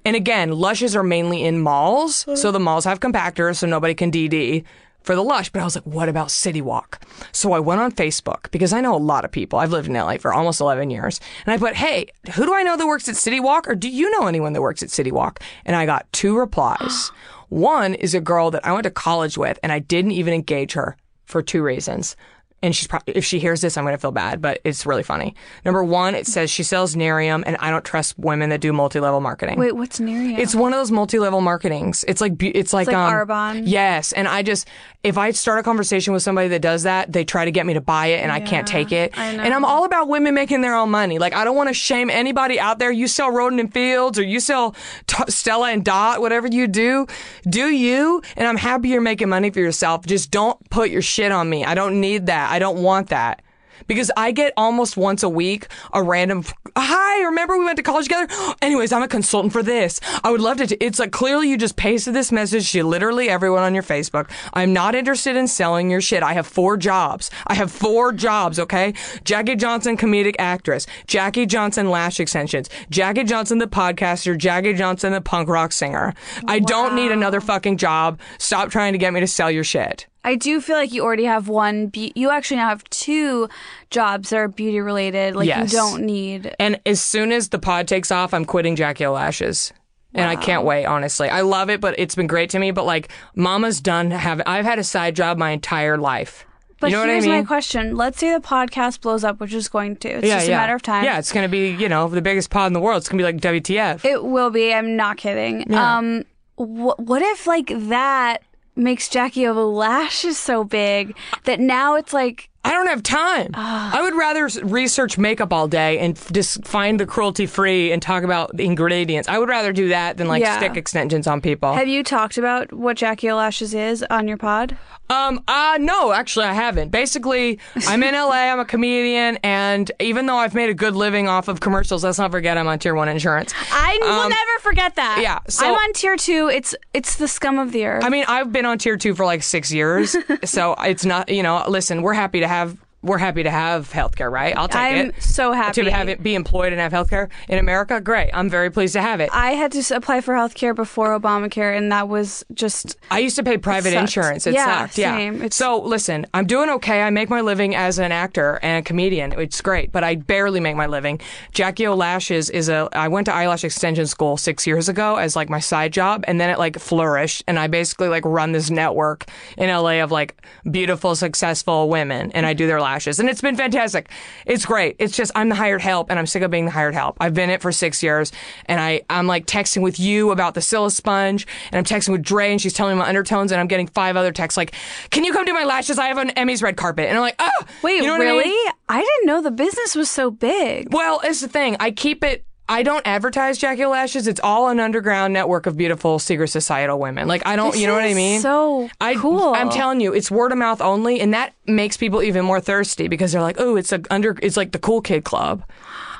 [0.05, 2.35] And again, Lushes are mainly in malls, mm-hmm.
[2.35, 4.63] so the malls have compactors, so nobody can DD
[5.05, 5.49] for the Lush.
[5.49, 7.05] But I was like, what about City Walk?
[7.31, 9.59] So I went on Facebook because I know a lot of people.
[9.59, 12.63] I've lived in LA for almost 11 years, and I put, hey, who do I
[12.63, 15.11] know that works at City Walk, or do you know anyone that works at City
[15.11, 15.39] Walk?
[15.65, 17.11] And I got two replies.
[17.49, 20.73] One is a girl that I went to college with, and I didn't even engage
[20.73, 22.15] her for two reasons.
[22.61, 25.03] And she's probably, if she hears this, I'm going to feel bad, but it's really
[25.03, 25.35] funny.
[25.65, 28.99] Number one, it says she sells Nerium, and I don't trust women that do multi
[28.99, 29.59] level marketing.
[29.59, 30.35] Wait, what's you?
[30.37, 32.03] It's one of those multi-level marketings.
[32.07, 33.63] It's like bu- it's like, like um, Arbonne?
[33.65, 34.67] Yes, and I just
[35.03, 37.75] if I start a conversation with somebody that does that, they try to get me
[37.75, 39.15] to buy it, and I can't take it.
[39.17, 39.43] I know.
[39.43, 41.19] And I'm all about women making their own money.
[41.19, 42.91] Like I don't want to shame anybody out there.
[42.91, 44.75] You sell Rodan and Fields, or you sell
[45.05, 47.05] T- Stella and Dot, whatever you do,
[47.47, 48.21] do you.
[48.35, 50.05] And I'm happy you're making money for yourself.
[50.05, 51.63] Just don't put your shit on me.
[51.63, 52.44] I don't need that.
[52.49, 53.41] I don't want that.
[53.87, 56.43] Because I get almost once a week a random,
[56.77, 58.33] hi, remember we went to college together?
[58.61, 59.99] Anyways, I'm a consultant for this.
[60.23, 60.67] I would love to.
[60.67, 60.77] T-.
[60.79, 64.29] It's like clearly you just pasted this message to literally everyone on your Facebook.
[64.53, 66.23] I'm not interested in selling your shit.
[66.23, 67.29] I have four jobs.
[67.47, 68.93] I have four jobs, okay?
[69.23, 70.87] Jackie Johnson, comedic actress.
[71.07, 72.69] Jackie Johnson, lash extensions.
[72.89, 74.37] Jackie Johnson, the podcaster.
[74.37, 76.13] Jackie Johnson, the punk rock singer.
[76.47, 78.19] I don't need another fucking job.
[78.37, 80.07] Stop trying to get me to sell your shit.
[80.25, 81.87] I do feel like you already have one.
[81.87, 83.47] Be- you actually now have two
[83.91, 85.35] jobs that are beauty related.
[85.35, 85.71] Like Yes.
[85.71, 86.53] you don't need.
[86.59, 89.71] And as soon as the pod takes off, I'm quitting Jackie Lashes.
[90.15, 91.27] And I can't wait, honestly.
[91.29, 92.71] I love it, but it's been great to me.
[92.71, 96.45] But like, Mama's done have I've had a side job my entire life.
[96.79, 97.35] But you know what I here's mean?
[97.35, 100.09] my question: Let's say the podcast blows up, which is going to.
[100.09, 100.55] It's yeah, just yeah.
[100.57, 101.03] a matter of time.
[101.03, 102.97] Yeah, it's gonna be you know the biggest pod in the world.
[103.01, 104.03] It's gonna be like WTF.
[104.05, 104.73] It will be.
[104.73, 105.73] I'm not kidding.
[105.73, 106.23] Um,
[106.57, 108.41] wh- what if like that
[108.75, 113.51] makes Jackie O lashes so big that now it's like I don't have time.
[113.53, 118.01] I would rather research makeup all day and f- just find the cruelty free and
[118.01, 119.29] talk about the ingredients.
[119.29, 120.57] I would rather do that than like Yeah.
[120.57, 121.73] stick extensions on people.
[121.73, 124.77] Have you talked about what Jackie lashes is on your pod?
[125.07, 126.89] Um, uh, no, actually, I haven't.
[126.89, 131.27] Basically, I'm in LA, I'm a comedian, and even though I've made a good living
[131.27, 133.53] off of commercials, let's not forget I'm on tier one insurance.
[133.71, 135.19] I will Um, never forget that.
[135.21, 136.49] yeah, so- I'm on tier two.
[136.49, 138.03] It's it's the scum of the earth.
[138.03, 141.43] I mean, I've been on tier two for like six years, so it's not, you
[141.43, 144.55] know, listen, we're happy to have have we're happy to have healthcare, right?
[144.57, 145.05] I'll take it.
[145.15, 145.83] I'm so happy.
[145.83, 148.01] to have it be employed and have healthcare in America.
[148.01, 149.29] Great, I'm very pleased to have it.
[149.31, 153.43] I had to apply for healthcare before Obamacare, and that was just I used to
[153.43, 154.47] pay private insurance.
[154.47, 154.97] It Yeah, sucked.
[154.97, 155.15] Yeah.
[155.15, 155.35] same.
[155.35, 157.01] It's- So listen, I'm doing okay.
[157.03, 159.33] I make my living as an actor and a comedian.
[159.39, 161.21] It's great, but I barely make my living.
[161.51, 162.89] Jackie O Lashes is a.
[162.93, 166.41] I went to eyelash extension school six years ago as like my side job, and
[166.41, 169.25] then it like flourished, and I basically like run this network
[169.57, 170.35] in LA of like
[170.71, 174.09] beautiful, successful women, and I do their lashes, and it's been fantastic.
[174.45, 174.95] It's great.
[174.99, 177.17] It's just I'm the hired help, and I'm sick of being the hired help.
[177.19, 178.31] I've been it for six years,
[178.65, 182.51] and I I'm like texting with you about the Silisponge, and I'm texting with Dre,
[182.51, 184.73] and she's telling me my undertones, and I'm getting five other texts like,
[185.09, 185.99] "Can you come do my lashes?
[185.99, 187.51] I have an Emmy's red carpet," and I'm like, "Oh,
[187.83, 188.37] wait, you know what I mean?
[188.37, 188.71] really?
[188.87, 190.93] I didn't know the business was so big.
[190.93, 191.75] Well, it's the thing.
[191.79, 192.45] I keep it.
[192.67, 194.27] I don't advertise Jackie Lashes.
[194.27, 197.27] It's all an underground network of beautiful secret societal women.
[197.27, 198.41] Like I don't, This you know what I mean?
[198.41, 199.53] so I, cool.
[199.53, 203.07] I'm telling you, it's word of mouth only, and that makes people even more thirsty
[203.07, 205.63] because they're like, oh, it's a under, it's like the cool kid club.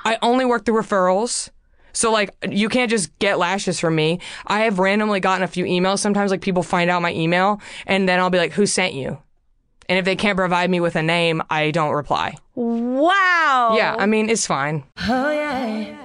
[0.03, 1.49] I only work through referrals.
[1.93, 4.19] So like you can't just get lashes from me.
[4.45, 5.99] I have randomly gotten a few emails.
[5.99, 9.17] Sometimes like people find out my email and then I'll be like, who sent you?
[9.87, 12.35] And if they can't provide me with a name, I don't reply.
[12.55, 13.75] Wow.
[13.77, 14.83] Yeah, I mean, it's fine.
[15.07, 16.04] Oh,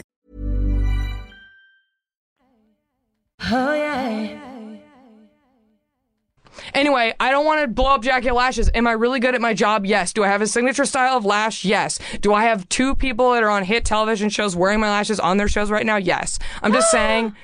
[6.73, 8.69] Anyway, I don't want to blow up Jackie Lashes.
[8.73, 9.85] Am I really good at my job?
[9.85, 10.13] Yes.
[10.13, 11.65] Do I have a signature style of lash?
[11.65, 11.99] Yes.
[12.21, 15.37] Do I have two people that are on hit television shows wearing my lashes on
[15.37, 15.97] their shows right now?
[15.97, 16.39] Yes.
[16.61, 17.35] I'm just saying.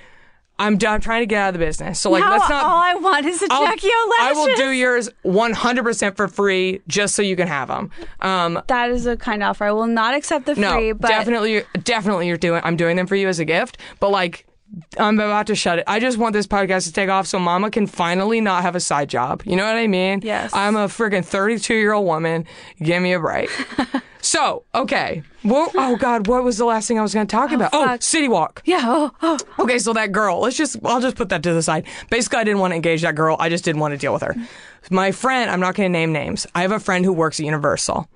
[0.60, 2.00] I'm, done, I'm trying to get out of the business.
[2.00, 2.64] So like, Now let's not.
[2.66, 7.14] all I want is a I'll- Jackie I will do yours 100% for free just
[7.14, 7.92] so you can have them.
[8.22, 9.66] Um, That is a kind offer.
[9.66, 12.62] I will not accept the no, free, but definitely, definitely, you're doing.
[12.64, 13.78] I'm doing them for you as a gift.
[14.00, 14.47] But like,
[15.00, 15.86] I'm about to shut it.
[15.88, 18.80] I just want this podcast to take off so Mama can finally not have a
[18.80, 19.44] side job.
[19.46, 20.22] You know what I mean?
[20.24, 20.54] Yes.
[20.54, 22.46] I'm a freaking 32 year old woman.
[22.82, 23.50] Give me a break.
[24.22, 25.24] so okay.
[25.44, 27.70] Well, oh God, what was the last thing I was going to talk oh, about?
[27.74, 27.98] Oh.
[28.02, 28.62] City Walk.
[28.66, 28.84] yeah.
[28.84, 29.38] Oh, oh.
[29.60, 31.86] Okay, so that girl, let's just, I'll just put that to the side.
[32.10, 33.38] Basically, I didn't want to engage that girl.
[33.40, 34.36] I just didn't want to deal with her.
[34.92, 36.46] My friend, I'm not going to name names.
[36.54, 38.10] I have a friend who works at Universal,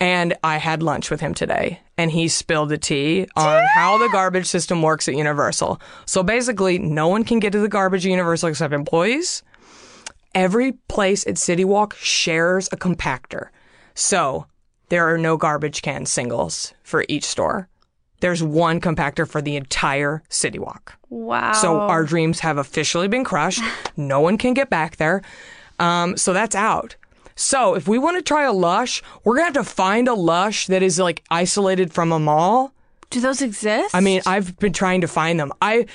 [0.00, 4.08] and I had lunch with him today, and he spilled the tea on how the
[4.10, 5.80] garbage system works at Universal.
[6.06, 9.42] So basically, no one can get to the garbage at Universal except employees.
[10.34, 13.48] Every place at City Walk shares a compactor.
[13.94, 14.46] So
[14.88, 17.68] there are no garbage can singles for each store.
[18.20, 20.96] There's one compactor for the entire City Walk.
[21.08, 21.52] Wow.
[21.52, 23.62] So our dreams have officially been crushed.
[23.96, 25.22] No one can get back there.
[25.78, 26.96] Um, so that's out.
[27.38, 30.66] So if we want to try a lush, we're gonna have to find a lush
[30.66, 32.72] that is like isolated from a mall.
[33.10, 33.94] do those exist?
[33.94, 35.52] I mean, I've been trying to find them.
[35.62, 35.86] I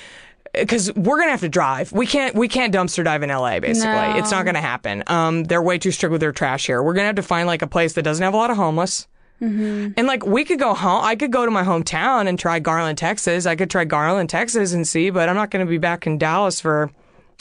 [0.53, 1.91] because we're gonna have to drive.
[1.91, 3.59] We can't we can't dumpster dive in LA.
[3.59, 4.17] Basically, No.
[4.17, 5.03] it's not gonna happen.
[5.07, 6.81] Um, they're way too strict with their trash here.
[6.81, 9.07] We're gonna have to find like a place that doesn't have a lot of homeless.
[9.41, 11.03] And like we could go home.
[11.03, 13.45] I could go to my hometown and try Garland, Texas.
[13.45, 15.09] I could try Garland, Texas, and see.
[15.09, 16.89] But I'm not gonna be back in Dallas for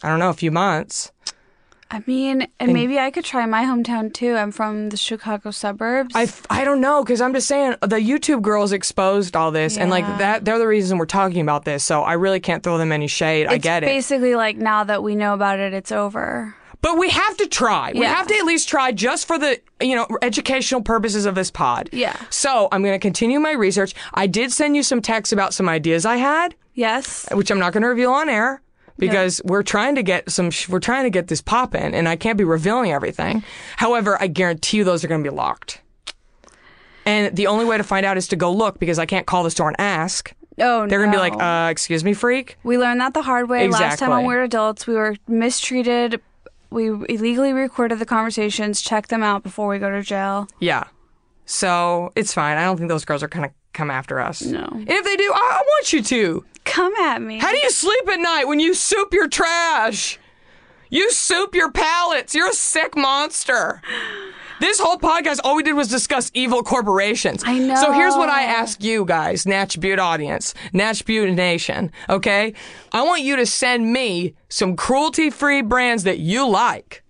[0.03, 1.13] I don't know a few months.
[1.93, 4.35] I mean, and maybe I could try my hometown too.
[4.35, 6.15] I'm from the Chicago suburbs.
[6.17, 9.91] I, I don't know because I'm just saying the YouTube girls exposed all this and
[9.91, 11.85] like that they're the reason we're talking about this.
[11.85, 13.47] So I really can't throw them any shade.
[13.47, 13.87] I get it.
[13.87, 16.55] basically like now that we know about it, it's over.
[16.81, 17.93] But we have to try.
[17.95, 21.49] We have to at least try just for the, you know, educational purposes of this
[21.49, 21.89] pod.
[21.93, 22.17] Yeah.
[22.31, 23.95] So I'm going to continue my research.
[24.15, 27.29] I did send you some texts about some ideas I had, Yes.
[27.33, 28.63] which I'm not going to reveal on air
[28.99, 32.17] because we're trying to get some, sh- we're trying to get this popping and I
[32.17, 33.43] can't be revealing everything.
[33.77, 35.81] However, I guarantee you those are going to be locked.
[37.05, 39.43] And the only way to find out is to go look because I can't call
[39.43, 40.33] the store and ask.
[40.59, 40.87] Oh, no.
[40.87, 42.59] They're going to be like, uh, excuse me, freak.
[42.63, 44.27] We learned that the hard way last time on Exactly.
[44.29, 44.87] Weird Adults.
[44.87, 46.21] We were mistreated.
[46.71, 50.47] We illegally recorded the conversations, checked them out before we go to jail.
[50.61, 50.85] Yeah.
[51.45, 52.57] So it's fine.
[52.57, 54.43] I don't think those girls are going to come after us.
[54.43, 54.65] No.
[54.71, 56.45] And if they do, I, I want you to.
[56.65, 57.39] Come at me.
[57.39, 60.19] How do you sleep at night when you soup your trash?
[60.91, 62.35] You soup your pallets.
[62.35, 63.81] You're a sick monster.
[64.61, 67.43] This whole podcast, all we did was discuss evil corporations.
[67.45, 67.75] I know.
[67.75, 72.55] So here's what I ask you guys, Natch Beaut audience, Natch Beaut Nation, okay?
[72.93, 77.03] I want you to send me some cruelty free brands that you like.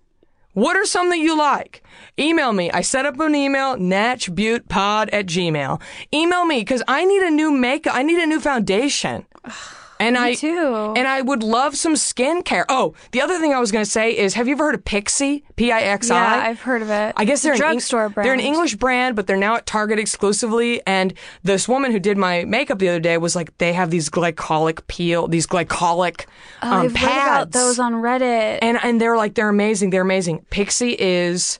[0.53, 1.83] What are some that you like?
[2.17, 2.71] Email me.
[2.71, 5.81] I set up an email, natchbeautpod at gmail.
[6.13, 7.95] Email me because I need a new makeup.
[7.95, 9.25] I need a new foundation.
[9.99, 10.93] And I too.
[10.97, 12.65] And I would love some skincare.
[12.67, 14.83] Oh, the other thing I was going to say is, have you ever heard of
[14.83, 15.43] Pixi?
[15.55, 16.15] P I X I.
[16.15, 17.13] Yeah, I've heard of it.
[17.15, 18.25] I guess It's they're drugstore brand.
[18.25, 20.81] They're an English brand, but they're now at Target exclusively.
[20.85, 21.13] And
[21.43, 24.85] this woman who did my makeup the other day was like, they have these glycolic
[24.87, 26.25] peel, these glycolic
[26.61, 28.59] Oh, um, I've read about those on Reddit.
[28.61, 29.91] and and they're like they're amazing.
[29.91, 30.45] They're amazing.
[30.51, 31.59] Pixi is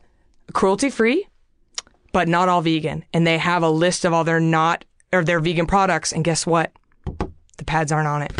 [0.51, 1.27] cruelty free,
[2.11, 3.05] but not all vegan.
[3.13, 6.11] And they have a list of all their not or their vegan products.
[6.11, 6.71] And guess what?
[7.63, 8.33] The pads aren't on it.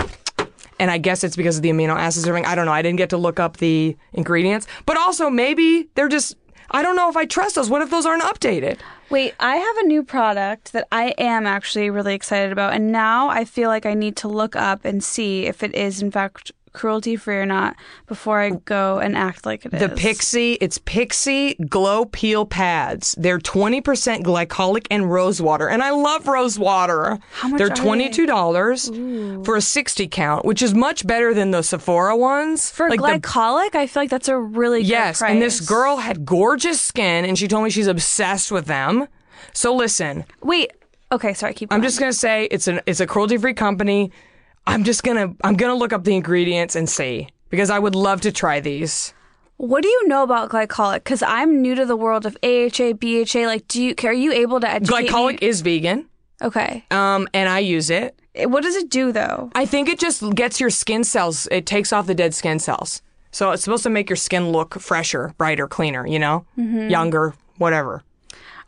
[0.82, 2.26] And I guess it's because of the amino acids.
[2.26, 2.46] or something.
[2.46, 2.74] I don't know.
[2.74, 4.68] I didn't get to look up the ingredients.
[4.86, 6.36] But also maybe they're just.
[6.72, 7.70] I don't know if I trust those.
[7.70, 8.80] What if those aren't updated?
[9.10, 13.30] Wait, I have a new product that I am actually really excited about, and now
[13.30, 16.52] I feel like I need to look up and see if it is in fact
[16.74, 17.76] cruelty free or not
[18.08, 19.80] before I go and act like it is.
[19.80, 23.16] The Pixi, it's Pixi Glow Peel Pads.
[23.18, 23.82] They're 20%
[24.24, 25.70] glycolic and rose water.
[25.70, 27.20] And I love rose water.
[27.34, 28.10] How much They're are they?
[28.10, 32.70] $22 for a 60 count, which is much better than the Sephora ones.
[32.72, 35.32] For Like the- glycolic, I feel like that's a really good Yes, price.
[35.32, 39.08] and this girl had gorgeous skin and she told me she's obsessed with them.
[39.54, 40.72] So listen, Wait.
[41.12, 41.54] Okay, sorry.
[41.54, 41.72] Keep.
[41.72, 41.88] I'm going.
[41.88, 44.12] just gonna say it's an it's a cruelty free company.
[44.66, 48.22] I'm just gonna I'm gonna look up the ingredients and see because I would love
[48.22, 49.14] to try these.
[49.58, 50.96] What do you know about glycolic?
[51.04, 53.46] Because I'm new to the world of AHA, BHA.
[53.46, 55.48] Like, do you are you able to educate Glycolic me?
[55.48, 56.08] is vegan,
[56.42, 56.84] Okay.
[56.92, 58.20] um, and I use it.
[58.34, 59.52] It- What does it do though?
[59.54, 61.48] I think it just gets your skin cells.
[61.52, 63.02] It takes off the dead skin cells,
[63.32, 66.08] so it's supposed to make your skin look fresher, brighter, cleaner.
[66.08, 68.02] You know, younger, whatever.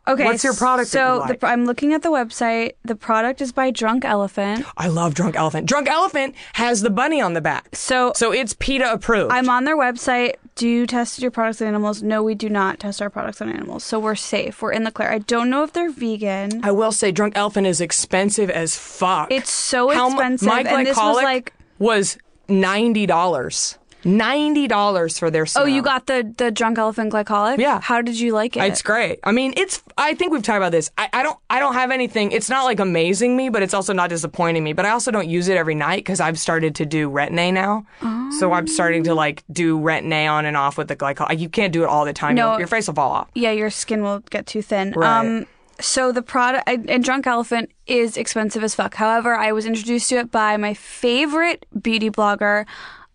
[0.08, 0.24] Okay.
[0.24, 1.40] What's your product So you like?
[1.40, 2.72] the, I'm looking at the website.
[2.84, 4.64] The product is by Drunk Elephant.
[4.76, 5.66] I love Drunk Elephant.
[5.66, 9.32] Drunk Elephant has the bunny on the back, So so it's PETA approved.
[9.32, 10.34] I'm on their website.
[10.54, 12.02] Do you test your products on animals?
[12.02, 13.84] No, we do not test our products on animals.
[13.84, 14.62] So we're safe.
[14.62, 15.10] We're in the clear.
[15.10, 16.64] I don't know if they're vegan.
[16.64, 19.30] I will say, Drunk Elephant is expensive as fuck.
[19.30, 20.48] It's so How expensive.
[20.48, 22.16] my and this was glycolic like, was
[22.48, 23.76] ninety dollars.
[24.06, 25.46] Ninety dollars for their.
[25.56, 27.58] oh, you got the the Drunk Elephant glycolic.
[27.58, 27.80] Yeah.
[27.80, 28.62] How did you like it?
[28.62, 29.18] It's great.
[29.24, 29.82] I mean, it's.
[29.98, 30.92] I think we've talked about this.
[30.96, 31.36] I, I don't.
[31.50, 32.30] I don't have anything.
[32.30, 34.74] It's not like amazing me, but it's also not disappointing me.
[34.74, 37.84] But I also don't use it every night because I've started to do retin-A now.
[38.00, 38.30] Oh.
[38.38, 41.36] So I'm starting to like do retin-A on and off with the glycol.
[41.36, 42.36] You can't do it all the time.
[42.36, 42.52] No.
[42.52, 43.28] Your, your face will fall off.
[43.34, 44.92] yeah, your skin will get too thin.
[44.92, 45.18] Right.
[45.18, 45.46] Um,
[45.80, 48.94] so the product and Drunk Elephant is expensive as fuck.
[48.94, 52.66] However, I was introduced to it by my favorite beauty blogger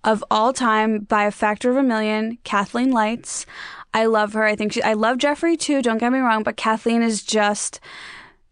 [0.03, 3.45] of all time by a factor of a million, Kathleen Lights.
[3.93, 4.43] I love her.
[4.43, 4.81] I think she.
[4.81, 5.81] I love Jeffree too.
[5.81, 7.79] Don't get me wrong, but Kathleen is just.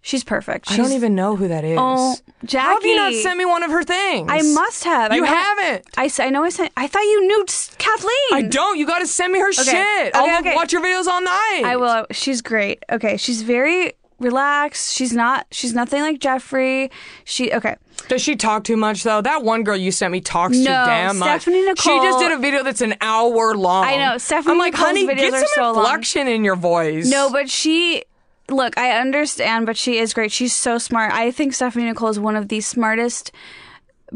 [0.02, 0.72] She's perfect.
[0.72, 1.78] I don't even know who that is.
[1.80, 2.66] Oh, Jackie.
[2.66, 4.30] How have you not sent me one of her things?
[4.32, 5.14] I must have.
[5.14, 5.86] You I know, haven't.
[5.98, 6.44] I, I know.
[6.44, 6.72] I sent.
[6.78, 7.46] I thought you knew
[7.78, 8.12] Kathleen.
[8.32, 8.78] I don't.
[8.78, 9.68] You got to send me her shit.
[9.68, 10.56] Okay, I'll okay.
[10.56, 11.64] watch your videos all night.
[11.66, 12.06] I will.
[12.12, 12.84] She's great.
[12.90, 14.94] Okay, she's very relaxed.
[14.96, 15.48] She's not.
[15.52, 16.90] She's nothing like Jeffree.
[17.26, 17.52] She.
[17.52, 17.76] Okay.
[18.08, 19.22] Does she talk too much though?
[19.22, 21.42] That one girl you sent me talks too No, damn much.
[21.42, 23.86] Stephanie She just did a video that's an hour long.
[23.86, 27.10] I know, Stephanie I'm like, Nicole's honey, get some so long." inflection in your voice.
[27.10, 28.04] No, but she.
[28.50, 30.32] Look, I understand, but she is great.
[30.32, 31.14] She's so smart.
[31.14, 33.32] I think Stephanie Nicole is one of the smartest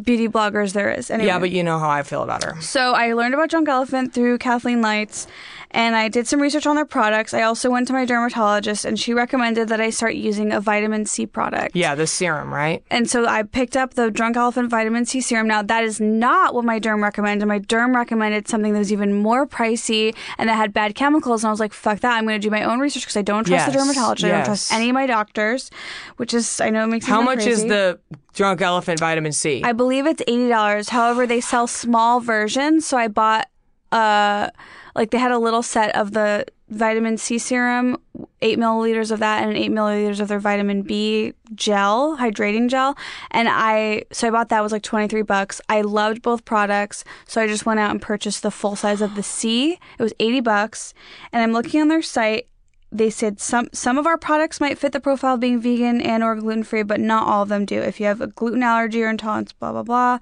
[0.01, 1.11] beauty bloggers there is.
[1.11, 1.27] Anyway.
[1.27, 2.59] Yeah, but you know how I feel about her.
[2.61, 5.27] So I learned about Drunk Elephant through Kathleen Lights,
[5.73, 7.33] and I did some research on their products.
[7.33, 11.05] I also went to my dermatologist, and she recommended that I start using a vitamin
[11.05, 11.75] C product.
[11.75, 12.83] Yeah, the serum, right?
[12.89, 15.47] And so I picked up the Drunk Elephant Vitamin C Serum.
[15.47, 17.45] Now, that is not what my derm recommended.
[17.47, 21.43] My derm recommended something that was even more pricey and that had bad chemicals.
[21.43, 22.15] And I was like, fuck that.
[22.17, 24.25] I'm going to do my own research because I don't trust the Yes, dermatologist.
[24.25, 25.71] I don't trust any of my doctors,
[26.17, 27.99] which is, I know it makes me How much is the
[28.33, 29.61] drunk elephant vitamin C?
[29.63, 30.89] I believe it's eighty dollars.
[30.89, 33.47] However, they sell small versions, so I bought
[33.93, 34.49] uh
[34.95, 37.97] like they had a little set of the vitamin C serum,
[38.41, 42.97] eight milliliters of that, and eight milliliters of their vitamin B gel, hydrating gel.
[43.31, 45.61] And I so I bought that was like twenty three bucks.
[45.69, 49.15] I loved both products, so I just went out and purchased the full size of
[49.15, 49.79] the C.
[49.97, 50.93] It was eighty bucks,
[51.31, 52.47] and I'm looking on their site
[52.93, 56.23] they said some some of our products might fit the profile of being vegan and
[56.23, 57.81] or gluten free, but not all of them do.
[57.81, 60.19] If you have a gluten allergy or intolerance, blah blah blah,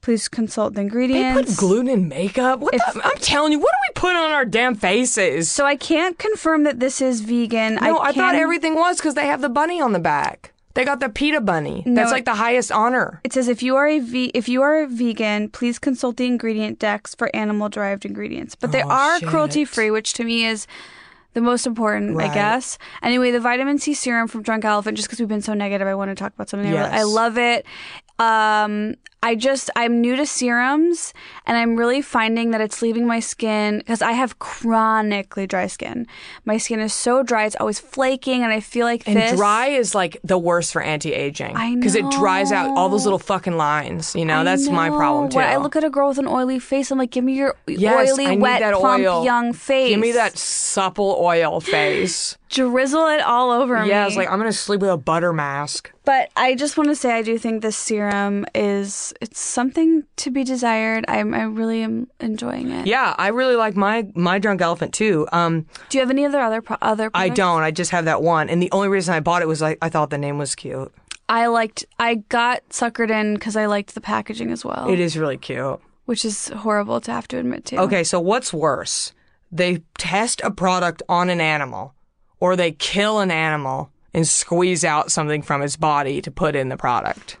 [0.00, 1.36] please consult the ingredients.
[1.36, 2.60] they put gluten in makeup?
[2.60, 5.50] What the, I'm telling you, what do we put on our damn faces?
[5.50, 7.74] so I can't confirm that this is vegan.
[7.76, 10.52] no, I, I, thought everything was because they have the bunny on the back.
[10.74, 11.82] They got the PETA bunny.
[11.84, 13.20] That's like the highest honor.
[13.24, 16.26] It says if you are a ve- if you are a vegan, please consult the
[16.26, 18.54] ingredient decks for animal derived ingredients.
[18.54, 20.68] But they Oh, are cruelty free, which to me is
[21.34, 22.78] the most important, I guess.
[23.02, 24.96] Anyway, the vitamin C serum from Drunk Elephant.
[24.96, 26.68] Just because we've been so negative, I want to talk about something.
[26.68, 27.66] I, really, I love it.
[28.20, 31.12] Um, I just I'm new to serums,
[31.44, 36.06] and I'm really finding that it's leaving my skin because I have chronically dry skin.
[36.44, 39.36] My skin is so dry; it's always flaking, and I feel like And this.
[39.36, 41.80] dry is like the worst for anti-aging I know.
[41.80, 44.14] because it dries out all those little fucking lines.
[44.14, 45.30] You know, I that's my problem know.
[45.30, 45.36] too.
[45.38, 47.56] When I look at a girl with an oily face, I'm like, give me your
[47.66, 49.24] yes, oily, wet, plump, oil.
[49.24, 49.88] young face.
[49.90, 52.38] Give me that supple oil face.
[52.50, 53.88] drizzle it all over me.
[53.90, 55.92] yeah, it's like I'm gonna sleep with a butter mask.
[56.04, 60.30] But I just want to say, I do think this serum is it's something to
[60.30, 61.04] be desired.
[61.08, 62.86] I'm I really am enjoying it.
[62.86, 65.26] Yeah, I really like my my drunk elephant too.
[65.32, 67.10] Um, Do you have any other other pro- other?
[67.14, 67.62] I don't.
[67.62, 69.88] I just have that one, and the only reason I bought it was I, I
[69.88, 70.92] thought the name was cute.
[71.28, 71.84] I liked.
[71.98, 74.88] I got suckered in because I liked the packaging as well.
[74.88, 75.78] It is really cute.
[76.06, 77.78] which is horrible to have to admit to.
[77.82, 79.12] Okay, so what's worse?
[79.52, 81.94] They test a product on an animal,
[82.40, 86.70] or they kill an animal and squeeze out something from its body to put in
[86.70, 87.36] the product.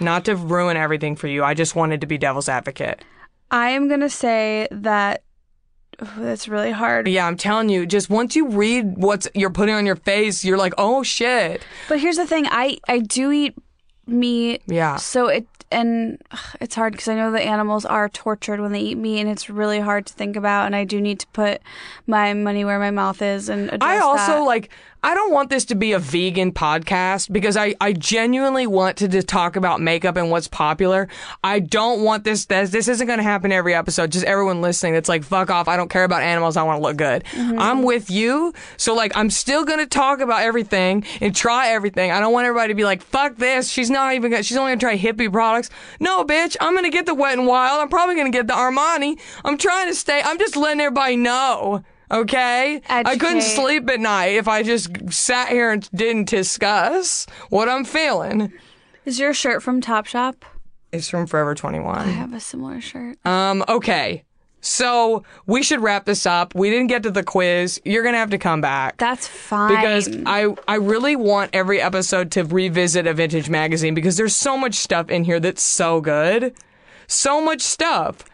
[0.00, 1.44] Not to ruin everything for you.
[1.44, 3.04] I just wanted to be devil's advocate.
[3.50, 5.22] I am gonna say that
[6.00, 7.08] oh, that's really hard.
[7.08, 10.58] Yeah, I'm telling you, just once you read what's you're putting on your face, you're
[10.58, 11.64] like, oh shit.
[11.88, 13.54] But here's the thing: I I do eat
[14.06, 14.62] meat.
[14.66, 14.96] Yeah.
[14.96, 18.80] So it and ugh, it's hard because I know the animals are tortured when they
[18.80, 20.66] eat meat, and it's really hard to think about.
[20.66, 21.60] And I do need to put
[22.06, 24.40] my money where my mouth is and address I also that.
[24.40, 24.70] like
[25.04, 29.08] I don't want this to be a vegan podcast because I, I genuinely want to
[29.08, 31.08] just talk about makeup and what's popular.
[31.44, 34.12] I don't want this this, this isn't going to happen every episode.
[34.12, 35.68] Just everyone listening that's like fuck off.
[35.68, 36.56] I don't care about animals.
[36.56, 37.22] I want to look good.
[37.24, 37.58] Mm-hmm.
[37.58, 38.54] I'm with you.
[38.78, 42.10] So like I'm still going to talk about everything and try everything.
[42.10, 43.68] I don't want everybody to be like fuck this.
[43.68, 45.68] She's not even gonna, she's only going to try hippie products.
[46.00, 46.56] No, bitch.
[46.62, 47.82] I'm going to get the Wet and Wild.
[47.82, 49.20] I'm probably going to get the Armani.
[49.44, 50.22] I'm trying to stay.
[50.24, 51.84] I'm just letting everybody know.
[52.10, 52.80] Okay?
[52.88, 57.84] I couldn't sleep at night if I just sat here and didn't discuss what I'm
[57.84, 58.52] feeling.
[59.04, 60.36] is your shirt from Topshop?
[60.92, 61.98] It's from Forever 21.
[61.98, 63.24] I have a similar shirt.
[63.26, 64.24] Um, okay.
[64.60, 66.54] So we should wrap this up.
[66.54, 67.82] We didn't get to the quiz.
[67.84, 68.96] You're gonna have to come back.
[68.96, 69.68] That's fine.
[69.76, 74.56] because I I really want every episode to revisit a vintage magazine because there's so
[74.56, 76.54] much stuff in here that's so good.
[77.08, 78.24] So much stuff.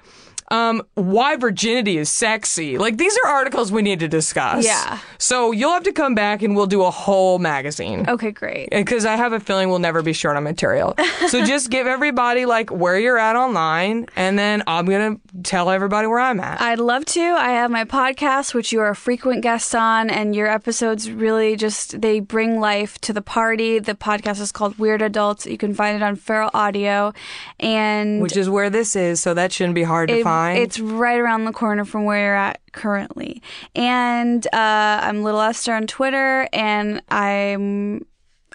[0.51, 2.77] Um, why virginity is sexy.
[2.77, 4.65] Like these are articles we need to discuss.
[4.65, 4.99] Yeah.
[5.19, 8.05] So you'll have to come back and we'll do a whole magazine.
[8.09, 8.71] okay, great.
[8.71, 10.95] Because I have a feeling we'll never be short on material.
[11.29, 16.07] so just give everybody like where you're at online, and then I'm gonna tell everybody
[16.09, 16.61] where I'm at.
[16.61, 17.21] I'd love to.
[17.21, 21.55] I have my podcast, which you are a frequent guest on, and your episodes really
[21.57, 23.79] just they bring life to the party.
[23.79, 25.47] The podcast is called Weird Adults.
[25.47, 27.13] You can find it on Feral Audio,
[27.61, 31.19] and which is where this is, so that shouldn't be hard to it- it's right
[31.19, 33.43] around the corner from where you're at currently.
[33.75, 38.05] And uh, I'm Little Esther on Twitter, and I'm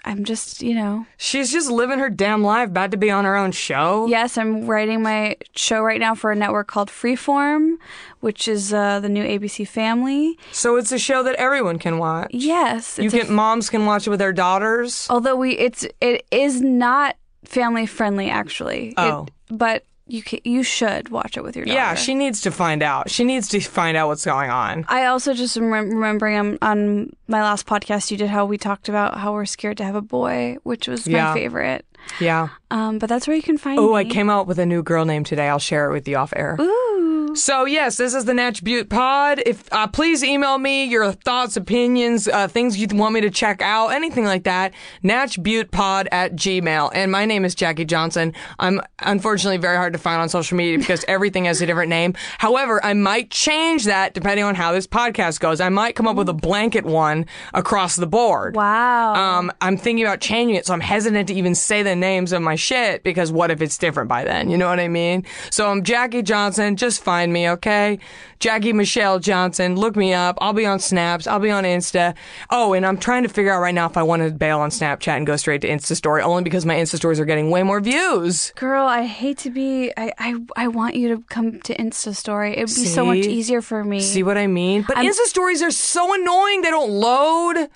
[0.04, 3.34] I'm just you know She's just living her damn life, about to be on her
[3.36, 4.06] own show.
[4.06, 7.74] Yes, I'm writing my show right now for a network called Freeform,
[8.20, 10.38] which is uh, the new ABC Family.
[10.52, 12.28] So it's a show that everyone can watch.
[12.32, 15.06] Yes, You a can moms can watch it with their daughters.
[15.10, 18.88] although we it's it is not family friendly actually.
[18.90, 19.26] It- Oh.
[19.50, 21.74] but you can, you should watch it with your daughter.
[21.76, 23.10] Yeah, she needs to find out.
[23.10, 24.84] She needs to find out what's going on.
[24.88, 28.56] I also just am rem- remembering on, on my last podcast you did how we
[28.58, 31.28] talked about how we're scared to have a boy, which was Yeah.
[31.28, 31.84] my favorite.
[32.20, 32.48] Yeah.
[32.70, 33.94] Um, but that's where you can find Oh.
[33.94, 35.48] I came out with a new girl name today.
[35.48, 36.56] I'll share it with you off air.
[36.60, 36.95] Ooh.
[37.36, 39.42] So yes, this is the Natch Beaut Pod.
[39.44, 43.60] If uh, please email me your thoughts, opinions, uh, things you want me to check
[43.60, 44.72] out, anything like that.
[45.04, 46.90] NatchBeautPod at Gmail.
[46.94, 48.32] And my name is Jackie Johnson.
[48.58, 52.14] I'm unfortunately very hard to find on social media because everything has a different name.
[52.38, 55.60] However, I might change that depending on how this podcast goes.
[55.60, 58.56] I might come up with a blanket one across the board.
[58.56, 59.14] Wow.
[59.14, 62.40] Um, I'm thinking about changing it, so I'm hesitant to even say the names of
[62.40, 64.48] my shit because what if it's different by then?
[64.48, 65.26] You know what I mean?
[65.50, 66.76] So I'm Jackie Johnson.
[66.76, 67.98] Just find me, okay?
[68.40, 69.76] Jackie Michelle Johnson.
[69.76, 70.36] Look me up.
[70.40, 71.26] I'll be on Snaps.
[71.26, 72.14] I'll be on Insta.
[72.50, 74.70] Oh, and I'm trying to figure out right now if I want to bail on
[74.70, 77.62] Snapchat and go straight to Insta Story, only because my Insta Stories are getting way
[77.62, 78.52] more views.
[78.56, 79.92] Girl, I hate to be.
[79.96, 82.52] I, I, I want you to come to Insta Story.
[82.56, 84.00] It'd be so much easier for me.
[84.00, 84.82] See what I mean?
[84.86, 86.62] But I'm- Insta Stories are so annoying.
[86.62, 87.68] They don't load.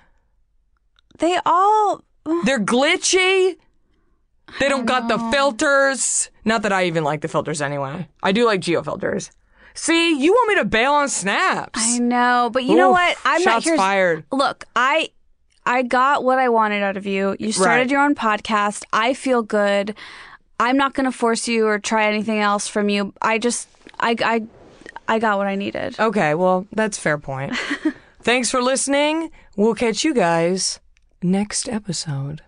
[1.18, 2.02] they all.
[2.44, 3.56] They're glitchy.
[4.58, 6.28] They don't got the filters.
[6.44, 8.08] Not that I even like the filters anyway.
[8.22, 9.30] I do like geo filters.
[9.74, 11.78] See, you want me to bail on snaps.
[11.80, 13.16] I know, but you know what?
[13.24, 13.76] I'm not shots here.
[13.76, 14.24] fired.
[14.32, 15.10] Look, I.
[15.66, 17.36] I got what I wanted out of you.
[17.38, 17.90] You started Right.
[17.90, 18.82] your own podcast.
[18.94, 19.94] I feel good.
[20.58, 23.12] I'm not going to force you or try anything else from you.
[23.20, 23.68] I just,
[24.00, 24.42] I, I,
[25.06, 26.00] I got what I needed.
[26.00, 27.54] Okay, well, that's fair point.
[28.22, 29.30] Thanks for listening.
[29.54, 30.80] We'll catch you guys
[31.22, 32.40] next episode.